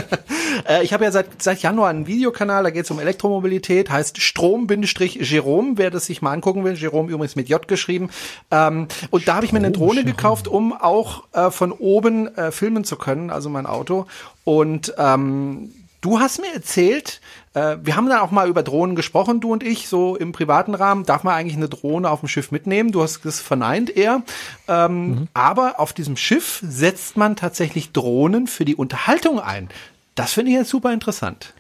[0.68, 4.20] äh, ich habe ja seit, seit Januar einen Videokanal, da geht es um Elektromobilität, heißt
[4.20, 6.74] Strom-Jerome, wer das sich mal angucken will.
[6.74, 8.10] Jerome übrigens mit J geschrieben.
[8.50, 12.52] Ähm, und da habe ich mir eine Drohne gekauft, um auch äh, von oben äh,
[12.52, 14.08] filmen zu können, also mein Auto.
[14.46, 15.70] Und ähm,
[16.02, 17.22] Du hast mir erzählt,
[17.54, 20.76] äh, wir haben dann auch mal über Drohnen gesprochen, du und ich, so im privaten
[20.76, 21.06] Rahmen.
[21.06, 22.92] Darf man eigentlich eine Drohne auf dem Schiff mitnehmen?
[22.92, 24.22] Du hast das verneint eher.
[24.68, 25.28] Ähm, mhm.
[25.34, 29.70] Aber auf diesem Schiff setzt man tatsächlich Drohnen für die Unterhaltung ein.
[30.16, 31.54] Das finde ich jetzt super interessant.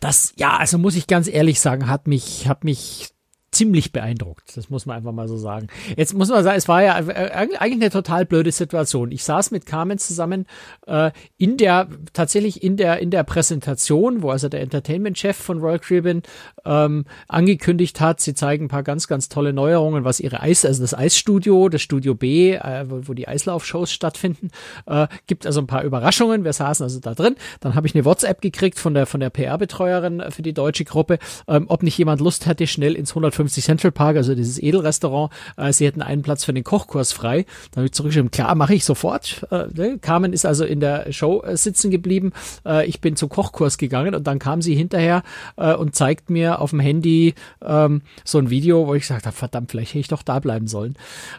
[0.00, 3.13] Das, ja, also muss ich ganz ehrlich sagen, hat mich, hat mich
[3.54, 4.56] ziemlich beeindruckt.
[4.56, 5.68] Das muss man einfach mal so sagen.
[5.96, 9.10] Jetzt muss man sagen, es war ja eigentlich eine total blöde Situation.
[9.12, 10.46] Ich saß mit Carmen zusammen
[10.86, 15.78] äh, in der tatsächlich in der in der Präsentation, wo also der Entertainment-Chef von Royal
[15.78, 16.22] Caribbean
[16.64, 20.82] ähm, angekündigt hat, sie zeigen ein paar ganz ganz tolle Neuerungen, was ihre Eis, also
[20.82, 24.50] das Eisstudio, das Studio B, äh, wo, wo die Eislaufshows stattfinden,
[24.86, 26.44] äh, gibt also ein paar Überraschungen.
[26.44, 27.36] Wir saßen also da drin.
[27.60, 31.18] Dann habe ich eine WhatsApp gekriegt von der von der PR-Betreuerin für die deutsche Gruppe,
[31.46, 35.72] ähm, ob nicht jemand Lust hätte, schnell ins 150 Central Park, also dieses Edelrestaurant, äh,
[35.72, 37.46] sie hätten einen Platz für den Kochkurs frei.
[37.70, 39.46] Dann habe ich zurückgeschrieben, klar, mache ich sofort.
[39.50, 39.98] Äh, ne?
[40.00, 42.32] Carmen ist also in der Show äh, sitzen geblieben.
[42.66, 45.22] Äh, ich bin zum Kochkurs gegangen und dann kam sie hinterher
[45.56, 49.36] äh, und zeigt mir auf dem Handy ähm, so ein Video, wo ich gesagt habe,
[49.36, 50.96] verdammt, vielleicht hätte ich doch da bleiben sollen.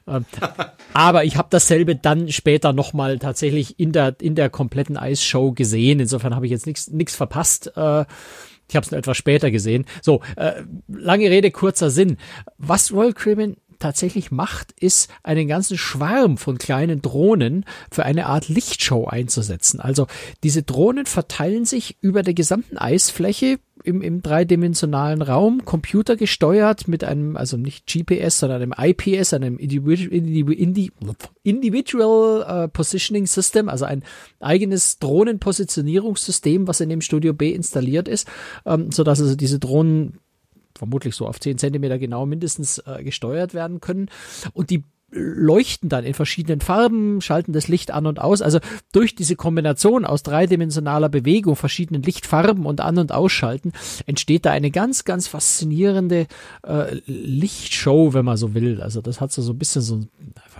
[0.07, 0.25] Ähm,
[0.93, 5.99] aber ich habe dasselbe dann später nochmal tatsächlich in der in der kompletten Eisshow gesehen.
[5.99, 7.75] Insofern habe ich jetzt nichts nichts verpasst.
[7.75, 8.05] Äh,
[8.69, 9.86] ich habe es etwas später gesehen.
[10.01, 12.17] So, äh, lange Rede, kurzer Sinn.
[12.58, 18.47] Was Royal Caribbean tatsächlich macht, ist einen ganzen Schwarm von kleinen Drohnen für eine Art
[18.47, 19.80] Lichtshow einzusetzen.
[19.80, 20.08] Also
[20.43, 27.38] diese Drohnen verteilen sich über der gesamten Eisfläche im, im dreidimensionalen Raum, computergesteuert mit einem,
[27.38, 29.58] also nicht GPS, sondern einem IPS, einem
[31.43, 34.04] Individual uh, Positioning System, also ein
[34.39, 38.28] eigenes Drohnenpositionierungssystem, was in dem Studio B installiert ist,
[38.65, 40.19] ähm, so dass also diese Drohnen
[40.78, 44.10] vermutlich so auf 10 Zentimeter genau mindestens äh, gesteuert werden können.
[44.54, 44.84] Und die
[45.15, 48.41] leuchten dann in verschiedenen Farben, schalten das Licht an und aus.
[48.41, 48.60] Also
[48.91, 53.71] durch diese Kombination aus dreidimensionaler Bewegung, verschiedenen Lichtfarben und An- und Ausschalten
[54.06, 56.28] entsteht da eine ganz, ganz faszinierende
[56.67, 58.82] äh, Lichtshow, wenn man so will.
[58.82, 60.01] Also das hat so, so ein bisschen so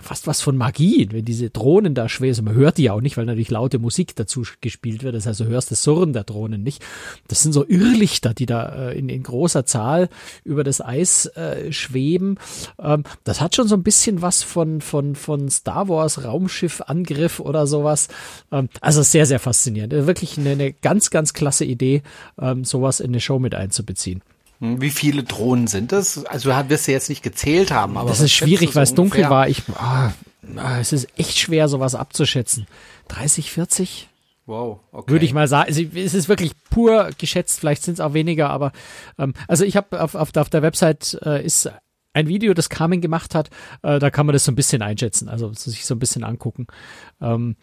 [0.02, 2.46] fast was von Magie, wenn diese Drohnen da schwer sind.
[2.46, 5.16] Man hört die ja auch nicht, weil natürlich laute Musik dazu gespielt wird.
[5.16, 6.84] Das heißt, du hörst das Surren der Drohnen nicht.
[7.28, 10.10] Das sind so Irrlichter, die da äh, in, in großer Zahl
[10.44, 12.38] über das Eis äh, schweben.
[12.80, 17.68] Ähm, das hat schon so ein bisschen was von, von, von Star Wars Raumschiff-Angriff oder
[17.68, 18.08] sowas.
[18.52, 19.94] Ähm, also sehr, sehr faszinierend.
[19.94, 22.04] Wirklich eine, eine ganz, ganz klasse Idee,
[22.40, 24.22] ähm, sowas in eine Show mit einzubeziehen.
[24.60, 26.26] Hm, wie viele Drohnen sind es?
[26.26, 28.10] Also wirst du jetzt nicht gezählt haben, aber.
[28.10, 29.50] Das ist schwierig, weil es dunkel war.
[29.50, 30.12] Ich, ah,
[30.80, 32.68] es ist echt schwer, sowas abzuschätzen.
[33.10, 34.10] 30, 40?
[34.48, 35.12] Wow, okay.
[35.12, 35.70] Würde ich mal sagen.
[35.70, 38.72] Also, es ist wirklich pur geschätzt, vielleicht sind es auch weniger, aber
[39.18, 41.72] ähm, also ich habe auf, auf, auf der Website äh, ist
[42.16, 43.50] ein Video, das Carmen gemacht hat,
[43.84, 46.68] äh, da kann man das so ein bisschen einschätzen, also sich so ein bisschen angucken.
[47.22, 47.56] Ähm,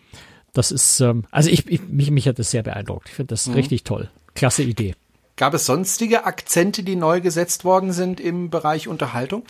[0.53, 3.09] das ist, ähm, also ich, ich mich, mich hat das sehr beeindruckt.
[3.09, 3.55] Ich finde das mhm.
[3.55, 4.11] richtig toll.
[4.35, 4.95] Klasse Idee.
[5.43, 9.43] Gab es sonstige Akzente, die neu gesetzt worden sind im Bereich Unterhaltung?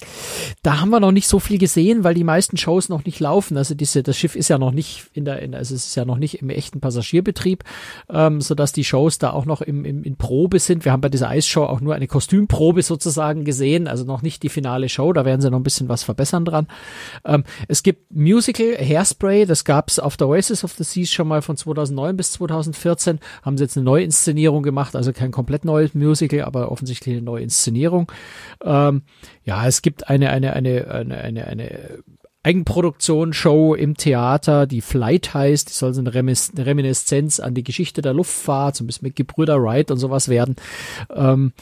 [0.62, 3.58] Da haben wir noch nicht so viel gesehen, weil die meisten Shows noch nicht laufen.
[3.58, 6.06] Also diese, das Schiff ist ja noch nicht in der, in, also es ist ja
[6.06, 7.64] noch nicht im echten Passagierbetrieb,
[8.08, 10.86] ähm, so dass die Shows da auch noch im, im, in Probe sind.
[10.86, 14.48] Wir haben bei dieser Eisshow auch nur eine Kostümprobe sozusagen gesehen, also noch nicht die
[14.48, 15.12] finale Show.
[15.12, 16.68] Da werden sie noch ein bisschen was verbessern dran.
[17.26, 21.28] Ähm, es gibt Musical Hairspray, das gab es auf der Oasis of the Seas schon
[21.28, 23.20] mal von 2009 bis 2014.
[23.42, 27.42] Haben sie jetzt eine Neuinszenierung gemacht, also kein komplett neues Musical, aber offensichtlich eine neue
[27.42, 28.10] Inszenierung.
[28.64, 29.02] Ähm,
[29.44, 32.02] ja, es gibt eine, eine, eine, eine, eine, eine
[32.44, 38.14] Eigenproduktion-Show im Theater, die Flight heißt, die soll so eine Reminiszenz an die Geschichte der
[38.14, 40.56] Luftfahrt, so ein bisschen mit Gebrüder Wright und sowas werden.
[41.14, 41.52] Ähm,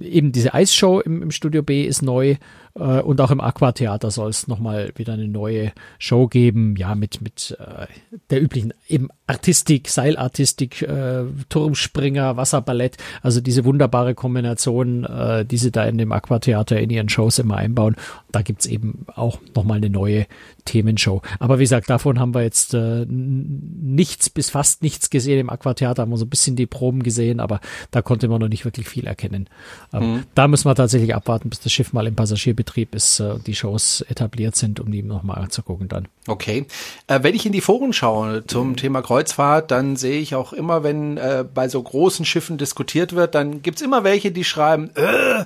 [0.00, 2.36] eben diese Eisshow im, im Studio B ist neu
[2.78, 7.56] und auch im Aquatheater soll es nochmal wieder eine neue Show geben, ja, mit, mit
[7.58, 7.86] äh,
[8.30, 15.70] der üblichen eben Artistik, Seilartistik, äh, Turmspringer, Wasserballett, also diese wunderbare Kombination, äh, die sie
[15.70, 17.96] da in dem Aquatheater in ihren Shows immer einbauen.
[18.30, 20.26] Da gibt's eben auch nochmal eine neue
[20.64, 21.22] Themenshow.
[21.38, 25.40] Aber wie gesagt, davon haben wir jetzt äh, nichts bis fast nichts gesehen.
[25.40, 27.60] Im Aquatheater haben wir so ein bisschen die Proben gesehen, aber
[27.90, 29.48] da konnte man noch nicht wirklich viel erkennen.
[29.92, 30.22] Ähm, mhm.
[30.34, 34.02] Da müssen wir tatsächlich abwarten, bis das Schiff mal im Passagierbetrieb ist, äh, die Shows
[34.02, 36.08] etabliert sind, um die nochmal anzugucken dann.
[36.26, 36.66] Okay.
[37.06, 38.76] Äh, wenn ich in die Foren schaue zum mhm.
[38.76, 43.34] Thema Kreuzfahrt, dann sehe ich auch immer, wenn äh, bei so großen Schiffen diskutiert wird,
[43.34, 45.44] dann gibt's immer welche, die schreiben, äh,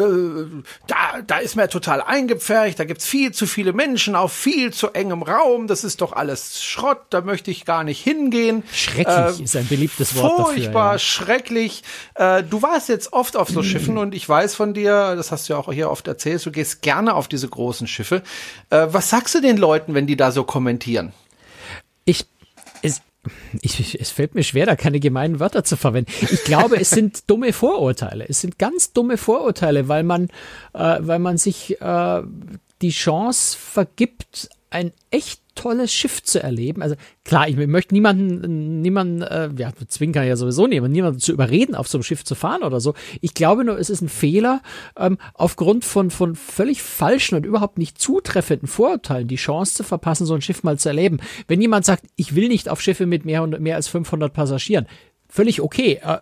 [0.00, 4.72] äh, da, da ist mir total eingepfercht, da gibt's viel zu viele Menschen auf viel
[4.72, 8.62] zu engem Raum, das ist doch alles Schrott, da möchte ich gar nicht hingehen.
[8.72, 10.62] Schrecklich äh, ist ein beliebtes Wort furchtbar, dafür.
[10.62, 10.98] Furchtbar, ja.
[10.98, 11.82] schrecklich.
[12.14, 15.48] Äh, du warst jetzt oft auf so Schiffen und ich weiß von dir, das hast
[15.48, 18.22] du ja auch hier oft erzählt, du gehst gerne auf diese großen Schiffe.
[18.70, 21.12] Äh, was sagst du den Leuten, wenn die da so kommentieren?
[22.04, 22.26] Ich
[23.60, 26.10] ich, es fällt mir schwer, da keine gemeinen Wörter zu verwenden.
[26.30, 28.26] Ich glaube, es sind dumme Vorurteile.
[28.28, 30.28] Es sind ganz dumme Vorurteile, weil man,
[30.72, 32.22] äh, weil man sich äh,
[32.82, 36.80] die Chance vergibt, ein echt tolles Schiff zu erleben.
[36.80, 41.18] Also klar, ich möchte niemanden, niemanden, äh, ja, zwingen kann ja sowieso nicht, aber niemanden
[41.18, 42.94] zu überreden, auf so einem Schiff zu fahren oder so.
[43.20, 44.62] Ich glaube nur, es ist ein Fehler,
[44.96, 50.24] ähm, aufgrund von, von völlig falschen und überhaupt nicht zutreffenden Vorurteilen die Chance zu verpassen,
[50.24, 51.18] so ein Schiff mal zu erleben.
[51.48, 54.86] Wenn jemand sagt, ich will nicht auf Schiffe mit mehr, mehr als 500 Passagieren,
[55.28, 56.00] völlig okay.
[56.02, 56.18] Äh,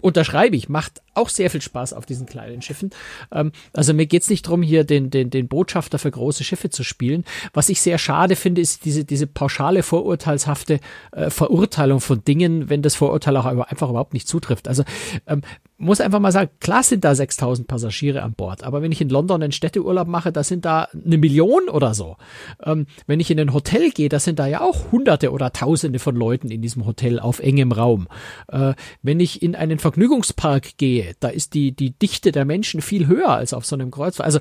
[0.00, 2.90] unterschreibe ich, macht auch sehr viel Spaß auf diesen kleinen Schiffen.
[3.32, 6.84] Ähm, also mir geht's nicht drum, hier den, den, den Botschafter für große Schiffe zu
[6.84, 7.24] spielen.
[7.52, 10.80] Was ich sehr schade finde, ist diese, diese pauschale vorurteilshafte
[11.12, 14.68] äh, Verurteilung von Dingen, wenn das Vorurteil auch einfach überhaupt nicht zutrifft.
[14.68, 14.84] Also
[15.26, 15.42] ähm,
[15.78, 19.08] muss einfach mal sagen, klar sind da 6000 Passagiere an Bord, aber wenn ich in
[19.08, 22.16] London einen Städteurlaub mache, da sind da eine Million oder so.
[22.64, 26.00] Ähm, wenn ich in ein Hotel gehe, da sind da ja auch hunderte oder tausende
[26.00, 28.08] von Leuten in diesem Hotel auf engem Raum.
[28.48, 33.06] Äh, wenn ich in einen Vergnügungspark gehe, da ist die, die Dichte der Menschen viel
[33.06, 34.26] höher als auf so einem Kreuzfahrt.
[34.26, 34.40] Also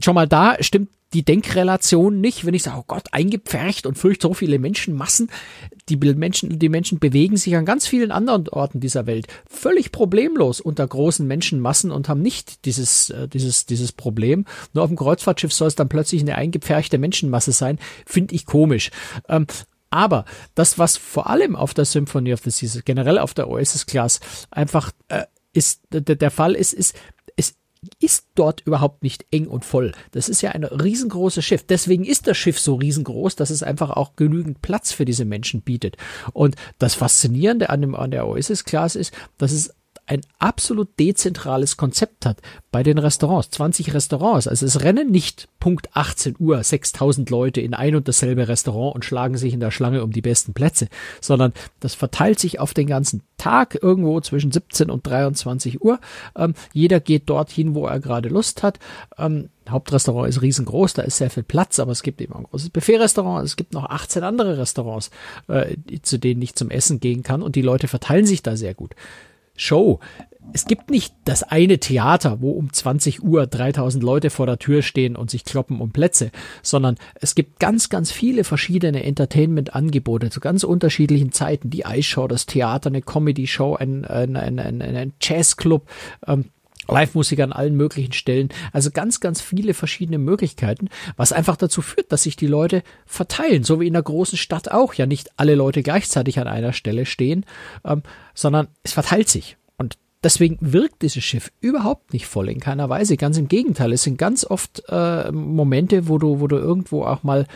[0.00, 4.22] schon mal da stimmt die Denkrelation nicht, wenn ich sage, oh Gott, eingepfercht und fürcht
[4.22, 5.30] so viele Menschenmassen.
[5.88, 10.60] Die Menschen, die Menschen bewegen sich an ganz vielen anderen Orten dieser Welt völlig problemlos
[10.60, 14.46] unter großen Menschenmassen und haben nicht dieses, äh, dieses, dieses Problem.
[14.74, 18.90] Nur auf dem Kreuzfahrtschiff soll es dann plötzlich eine eingepferchte Menschenmasse sein, finde ich komisch.
[19.28, 19.46] Ähm,
[19.90, 20.24] aber
[20.56, 24.20] das, was vor allem auf der Symphony of the Seas, generell auf der Oasis Class
[24.50, 25.22] einfach äh,
[25.56, 26.94] ist, der, der Fall ist, ist,
[28.00, 29.92] ist dort überhaupt nicht eng und voll.
[30.10, 31.64] Das ist ja ein riesengroßes Schiff.
[31.64, 35.62] Deswegen ist das Schiff so riesengroß, dass es einfach auch genügend Platz für diese Menschen
[35.62, 35.96] bietet.
[36.32, 39.74] Und das Faszinierende an, dem, an der Oasis Class ist, dass es
[40.06, 42.40] ein absolut dezentrales Konzept hat
[42.70, 43.50] bei den Restaurants.
[43.50, 44.46] 20 Restaurants.
[44.46, 49.04] Also es rennen nicht Punkt 18 Uhr 6000 Leute in ein und dasselbe Restaurant und
[49.04, 50.88] schlagen sich in der Schlange um die besten Plätze,
[51.20, 55.98] sondern das verteilt sich auf den ganzen Tag irgendwo zwischen 17 und 23 Uhr.
[56.36, 58.78] Ähm, jeder geht dorthin, wo er gerade Lust hat.
[59.18, 62.70] Ähm, Hauptrestaurant ist riesengroß, da ist sehr viel Platz, aber es gibt eben ein großes
[62.70, 65.10] Buffet-Restaurant, es gibt noch 18 andere Restaurants,
[65.48, 68.74] äh, zu denen ich zum Essen gehen kann und die Leute verteilen sich da sehr
[68.74, 68.94] gut.
[69.56, 70.00] Show.
[70.52, 74.82] Es gibt nicht das eine Theater, wo um 20 Uhr 3000 Leute vor der Tür
[74.82, 76.30] stehen und sich kloppen um Plätze,
[76.62, 81.70] sondern es gibt ganz, ganz viele verschiedene Entertainment-Angebote zu ganz unterschiedlichen Zeiten.
[81.70, 85.88] Die Eisshow, das Theater, eine Comedy-Show, ein, ein, ein, ein, ein Jazzclub,
[86.26, 86.46] ähm,
[86.88, 88.48] Live-Musik an allen möglichen Stellen.
[88.72, 93.64] Also ganz, ganz viele verschiedene Möglichkeiten, was einfach dazu führt, dass sich die Leute verteilen,
[93.64, 94.94] so wie in der großen Stadt auch.
[94.94, 97.44] Ja, nicht alle Leute gleichzeitig an einer Stelle stehen,
[97.84, 98.02] ähm,
[98.34, 99.56] sondern es verteilt sich.
[99.78, 103.16] Und deswegen wirkt dieses Schiff überhaupt nicht voll in keiner Weise.
[103.16, 103.92] Ganz im Gegenteil.
[103.92, 107.46] Es sind ganz oft äh, Momente, wo du, wo du irgendwo auch mal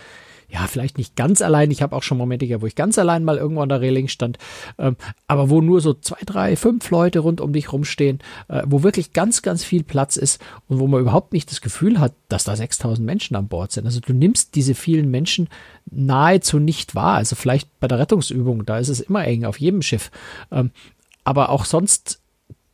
[0.51, 1.71] ja, vielleicht nicht ganz allein.
[1.71, 4.09] Ich habe auch schon Momente gehabt, wo ich ganz allein mal irgendwo an der Reling
[4.09, 4.39] stand,
[4.79, 8.83] ähm, aber wo nur so zwei, drei, fünf Leute rund um dich rumstehen, äh, wo
[8.83, 12.45] wirklich ganz, ganz viel Platz ist und wo man überhaupt nicht das Gefühl hat, dass
[12.45, 13.87] da 6000 Menschen an Bord sind.
[13.87, 15.49] Also du nimmst diese vielen Menschen
[15.91, 17.15] nahezu nicht wahr.
[17.15, 20.11] Also vielleicht bei der Rettungsübung, da ist es immer eng auf jedem Schiff.
[20.51, 20.71] Ähm,
[21.25, 22.21] aber auch sonst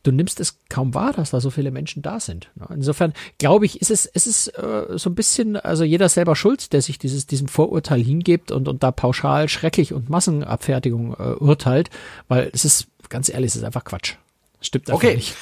[0.07, 2.49] du nimmst es kaum wahr, dass da so viele Menschen da sind.
[2.69, 6.71] Insofern glaube ich, ist es, ist es äh, so ein bisschen, also jeder selber schuld,
[6.71, 11.89] der sich dieses, diesem Vorurteil hingibt und, und da pauschal schrecklich und Massenabfertigung äh, urteilt,
[12.29, 14.13] weil es ist, ganz ehrlich, es ist einfach Quatsch.
[14.61, 15.15] Stimmt einfach okay.
[15.15, 15.35] nicht.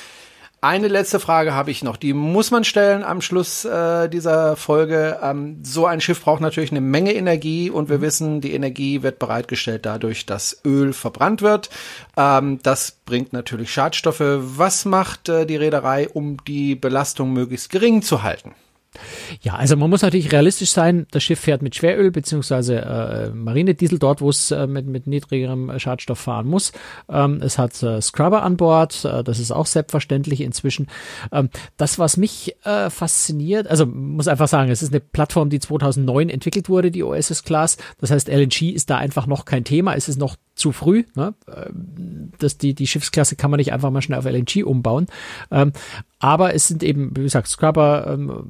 [0.65, 5.19] Eine letzte Frage habe ich noch, die muss man stellen am Schluss äh, dieser Folge.
[5.21, 9.19] Ähm, so ein Schiff braucht natürlich eine Menge Energie und wir wissen, die Energie wird
[9.19, 11.69] bereitgestellt dadurch, dass Öl verbrannt wird.
[12.17, 14.23] Ähm, das bringt natürlich Schadstoffe.
[14.23, 18.55] Was macht äh, die Reederei, um die Belastung möglichst gering zu halten?
[19.41, 21.05] Ja, also man muss natürlich realistisch sein.
[21.11, 25.77] Das Schiff fährt mit Schweröl beziehungsweise äh, Marinediesel dort, wo es äh, mit, mit niedrigerem
[25.79, 26.71] Schadstoff fahren muss.
[27.09, 29.05] Ähm, es hat äh, Scrubber an Bord.
[29.05, 30.87] Äh, das ist auch selbstverständlich inzwischen.
[31.31, 35.59] Ähm, das, was mich äh, fasziniert, also muss einfach sagen, es ist eine Plattform, die
[35.59, 37.77] 2009 entwickelt wurde, die OSS Class.
[37.99, 39.95] Das heißt, LNG ist da einfach noch kein Thema.
[39.95, 41.03] Es ist noch zu früh.
[41.15, 41.33] Ne?
[41.53, 45.07] Ähm, das, die, die Schiffsklasse kann man nicht einfach mal schnell auf LNG umbauen.
[45.51, 45.73] Ähm,
[46.19, 48.45] aber es sind eben, wie gesagt, Scrubber ähm,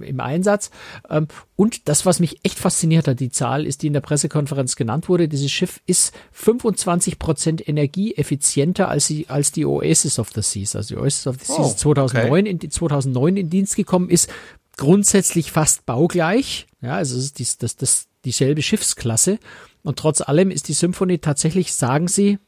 [0.00, 0.70] im Einsatz.
[1.08, 4.76] Ähm, und das, was mich echt fasziniert hat, die Zahl ist, die in der Pressekonferenz
[4.76, 5.28] genannt wurde.
[5.28, 10.76] Dieses Schiff ist 25 Prozent energieeffizienter als die, als die Oasis of the Seas.
[10.76, 12.50] Also die Oasis of the Seas oh, 2009, okay.
[12.50, 14.30] in, 2009 in Dienst gekommen ist.
[14.76, 16.66] Grundsätzlich fast baugleich.
[16.80, 19.38] Ja, also es ist dies, das, das, dieselbe Schiffsklasse.
[19.82, 22.38] Und trotz allem ist die Symphonie tatsächlich, sagen sie,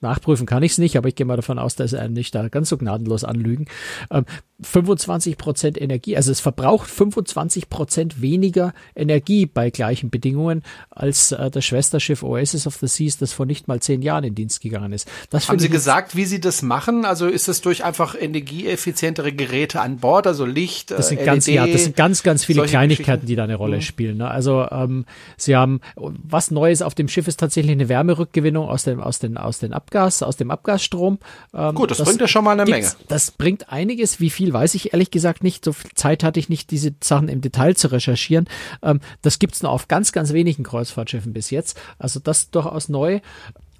[0.00, 2.48] nachprüfen kann ich es nicht, aber ich gehe mal davon aus, dass er nicht da
[2.48, 3.66] ganz so gnadenlos anlügen.
[4.10, 4.24] Ähm,
[4.62, 11.50] 25 Prozent Energie, also es verbraucht 25 Prozent weniger Energie bei gleichen Bedingungen als äh,
[11.50, 14.92] das Schwesterschiff Oasis of the Seas, das vor nicht mal zehn Jahren in Dienst gegangen
[14.92, 15.08] ist.
[15.30, 17.04] Das Haben Sie gesagt, wie Sie das machen?
[17.04, 21.46] Also ist es durch einfach energieeffizientere Geräte an Bord, also Licht, das sind LED, ganz,
[21.46, 23.82] ja, das sind ganz, ganz viele Kleinigkeiten, die da eine Rolle Mhm.
[23.82, 24.16] spielen.
[24.18, 24.30] Ne?
[24.30, 25.06] Also ähm,
[25.36, 29.36] Sie haben was Neues auf dem Schiff ist tatsächlich eine Wärmerückgewinnung aus dem aus den
[29.36, 31.18] aus den Abgas aus dem Abgasstrom.
[31.54, 32.90] Ähm, Gut, das bringt ja schon mal eine Menge.
[33.08, 34.20] Das bringt einiges.
[34.20, 35.64] Wie viel weiß ich ehrlich gesagt nicht.
[35.64, 38.48] So viel Zeit hatte ich nicht, diese Sachen im Detail zu recherchieren.
[38.82, 41.80] Ähm, das gibt's nur auf ganz, ganz wenigen Kreuzfahrtschiffen bis jetzt.
[41.98, 43.20] Also das durchaus neu.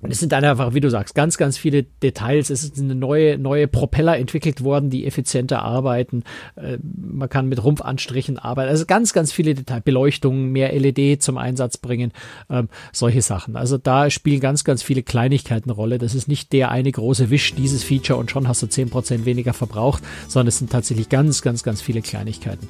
[0.03, 2.51] Und es sind dann einfach, wie du sagst, ganz, ganz viele Details.
[2.51, 6.24] Es ist eine neue, neue Propeller entwickelt worden, die effizienter arbeiten.
[6.57, 8.70] Äh, Man kann mit Rumpfanstrichen arbeiten.
[8.70, 9.82] Also ganz, ganz viele Details.
[9.84, 12.12] Beleuchtung, mehr LED zum Einsatz bringen.
[12.48, 13.57] Ähm, solche Sachen.
[13.57, 15.98] Also da spielen ganz, ganz viele Kleinigkeiten eine Rolle.
[15.98, 19.53] Das ist nicht der eine große Wisch, dieses Feature und schon hast du 10% weniger
[19.53, 22.68] verbraucht, sondern es sind tatsächlich ganz, ganz, ganz viele Kleinigkeiten.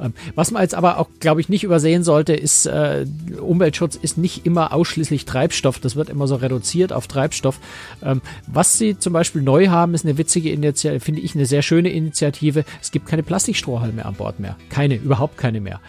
[0.00, 3.06] Ähm, was man jetzt aber auch, glaube ich, nicht übersehen sollte, ist, äh,
[3.40, 5.78] Umweltschutz ist nicht immer ausschließlich Treibstoff.
[5.78, 7.58] Das wird immer so reduziert auf Treibstoff.
[8.02, 11.62] Ähm, was sie zum Beispiel neu haben, ist eine witzige Initiative, finde ich eine sehr
[11.62, 12.64] schöne Initiative.
[12.80, 14.56] Es gibt keine Plastikstrohhalme an Bord mehr.
[14.70, 15.80] Keine, überhaupt keine mehr.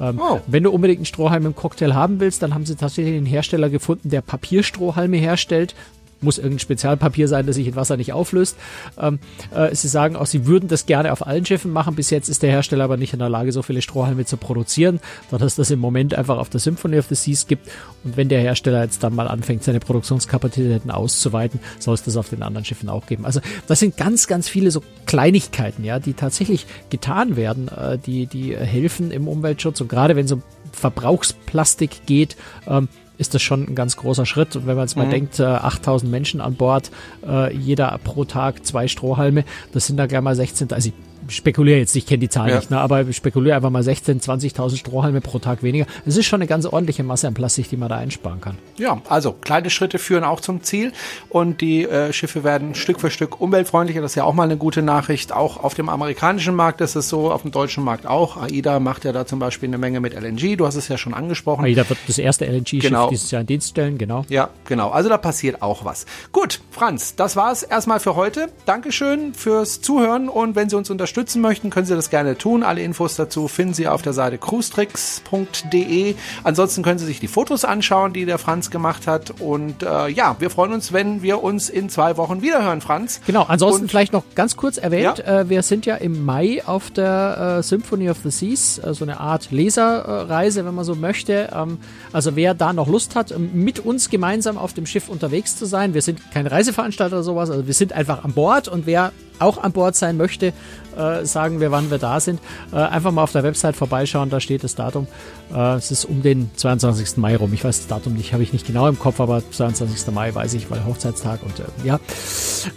[0.00, 0.40] Ähm, Oh.
[0.46, 3.70] Wenn du unbedingt einen Strohhalm im Cocktail haben willst, dann haben sie tatsächlich einen Hersteller
[3.70, 5.74] gefunden, der Papierstrohhalme herstellt.
[6.20, 8.56] Muss irgendein Spezialpapier sein, das sich in Wasser nicht auflöst.
[8.98, 9.18] Ähm,
[9.54, 11.94] äh, sie sagen auch, sie würden das gerne auf allen Schiffen machen.
[11.94, 15.00] Bis jetzt ist der Hersteller aber nicht in der Lage, so viele Strohhalme zu produzieren,
[15.30, 17.68] dadurch, dass das im Moment einfach auf der Symphony of the Seas gibt.
[18.04, 22.28] Und wenn der Hersteller jetzt dann mal anfängt, seine Produktionskapazitäten auszuweiten, soll es das auf
[22.28, 23.24] den anderen Schiffen auch geben.
[23.24, 28.26] Also das sind ganz, ganz viele so Kleinigkeiten, ja, die tatsächlich getan werden, äh, die,
[28.26, 29.80] die helfen im Umweltschutz.
[29.80, 30.42] Und gerade wenn es um
[30.72, 32.88] Verbrauchsplastik geht, ähm,
[33.20, 34.56] ist das schon ein ganz großer Schritt.
[34.56, 36.90] Und wenn man jetzt mal denkt, äh, 8000 Menschen an Bord,
[37.26, 40.90] äh, jeder pro Tag zwei Strohhalme, das sind da gleich mal 16, also
[41.30, 42.56] spekuliere jetzt, ich kenne die Zahl Ja.
[42.56, 45.86] nicht, ne, aber spekuliere einfach mal 16, 20.000 Strohhalme pro Tag weniger.
[46.04, 48.58] Das ist schon eine ganz ordentliche Masse an Plastik, die man da einsparen kann.
[48.76, 50.92] Ja, also kleine Schritte führen auch zum Ziel
[51.28, 54.00] und die äh, Schiffe werden Stück für Stück umweltfreundlicher.
[54.02, 55.32] Das ist ja auch mal eine gute Nachricht.
[55.32, 58.36] Auch auf dem amerikanischen Markt ist es so, auf dem deutschen Markt auch.
[58.36, 60.56] AIDA macht ja da zum Beispiel eine Menge mit LNG.
[60.56, 61.64] Du hast es ja schon angesprochen.
[61.64, 63.10] AIDA wird das erste LNG-Schiff Genau.
[63.10, 64.24] dieses Jahr in Dienst stellen, genau.
[64.28, 64.90] Ja, genau.
[64.90, 66.06] Also da passiert auch was.
[66.32, 68.48] Gut, Franz, das war's erstmal für heute.
[68.66, 72.62] Dankeschön fürs Zuhören und wenn Sie uns unterstützen möchten, können Sie das gerne tun.
[72.62, 76.14] Alle Infos dazu finden Sie auf der Seite cruestricks.de.
[76.44, 79.40] Ansonsten können Sie sich die Fotos anschauen, die der Franz gemacht hat.
[79.40, 83.20] Und äh, ja, wir freuen uns, wenn wir uns in zwei Wochen wiederhören, Franz.
[83.26, 85.40] Genau, ansonsten Und- vielleicht noch ganz kurz erwähnt, Ja.
[85.40, 89.04] äh, wir sind ja im Mai auf der äh, Symphony of the Seas, äh, so
[89.04, 91.50] eine Art Leserreise, wenn man so möchte.
[91.54, 91.78] Ähm,
[92.12, 95.66] also wer da noch Lust hat, ähm, mit uns gemeinsam auf dem Schiff unterwegs zu
[95.66, 99.12] sein, wir sind kein Reiseveranstalter oder sowas, also wir sind einfach an Bord und wer
[99.40, 100.52] auch an Bord sein möchte,
[100.96, 102.40] äh, sagen wir, wann wir da sind.
[102.72, 105.06] Äh, einfach mal auf der Website vorbeischauen, da steht das Datum.
[105.54, 107.16] Äh, es ist um den 22.
[107.16, 107.52] Mai rum.
[107.52, 110.12] Ich weiß das Datum nicht, habe ich nicht genau im Kopf, aber 22.
[110.12, 111.98] Mai weiß ich, weil Hochzeitstag und ja.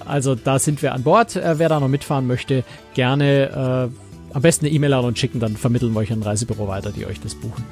[0.05, 1.36] Also da sind wir an Bord.
[1.36, 3.89] Wer da noch mitfahren möchte, gerne
[4.34, 7.05] am besten eine E-Mail an uns schicken, dann vermitteln wir euch ein Reisebüro weiter, die
[7.05, 7.64] euch das buchen.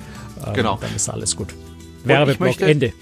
[0.46, 0.78] Ähm, Genau.
[0.80, 1.54] Dann ist alles gut.
[2.04, 2.94] Werbeblock Ende.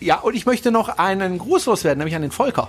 [0.00, 2.68] Ja, und ich möchte noch einen Gruß loswerden, nämlich an den Volker.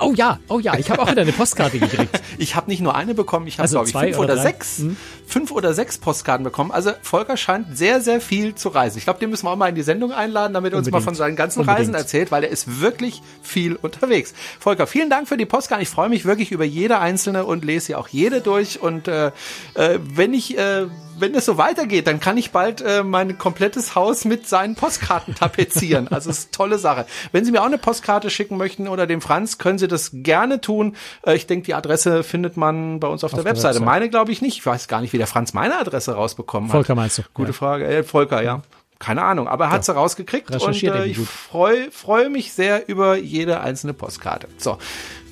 [0.00, 2.20] Oh ja, oh ja, ich habe auch wieder eine Postkarte gekriegt.
[2.36, 4.78] Ich habe nicht nur eine bekommen, ich habe, Also glaube ich, fünf oder oder, sechs,
[4.78, 4.96] Hm.
[5.26, 6.72] fünf oder sechs Postkarten bekommen.
[6.72, 8.98] Also Volker scheint sehr, sehr viel zu reisen.
[8.98, 11.00] Ich glaube, den müssen wir auch mal in die Sendung einladen, damit er uns mal
[11.00, 11.80] von seinen ganzen Unbedingt.
[11.80, 14.34] Reisen erzählt, weil er ist wirklich viel unterwegs.
[14.58, 15.82] Volker, vielen Dank für die Postkarten.
[15.82, 18.80] Ich freue mich wirklich über jede einzelne und lese sie auch jede durch.
[18.80, 19.28] Und äh,
[19.74, 20.86] äh, wenn ich äh,
[21.18, 25.34] wenn es so weitergeht, dann kann ich bald äh, mein komplettes Haus mit seinen Postkarten
[25.34, 26.08] tapezieren.
[26.08, 27.06] Also es ist tolle Sache.
[27.32, 30.60] Wenn Sie mir auch eine Postkarte schicken möchten oder dem Franz, können Sie das gerne
[30.60, 30.96] tun.
[31.26, 33.74] Äh, ich denke, die Adresse findet man bei uns auf, der, der Webseite.
[33.76, 33.86] Website.
[33.86, 34.58] Meine glaube ich nicht.
[34.58, 36.74] Ich weiß gar nicht, wie der Franz meine Adresse rausbekommen hat.
[36.76, 37.22] Volker meinst du?
[37.34, 37.54] Gute Ja.
[37.54, 37.86] Frage.
[37.86, 38.62] Äh, Volker, ja.
[39.00, 43.16] Keine Ahnung, aber er hat sie rausgekriegt und äh, ich freue freu mich sehr über
[43.16, 44.48] jede einzelne Postkarte.
[44.56, 44.78] So,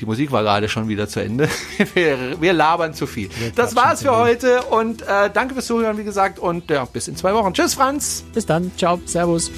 [0.03, 1.49] die Musik war gerade schon wieder zu Ende.
[1.95, 3.31] wir, wir labern zu viel.
[3.55, 7.07] das quatschen war's für heute und äh, danke fürs Zuhören, wie gesagt, und ja, bis
[7.07, 7.55] in zwei Wochen.
[7.55, 8.25] Tschüss, Franz.
[8.35, 9.51] Bis dann, ciao, servus.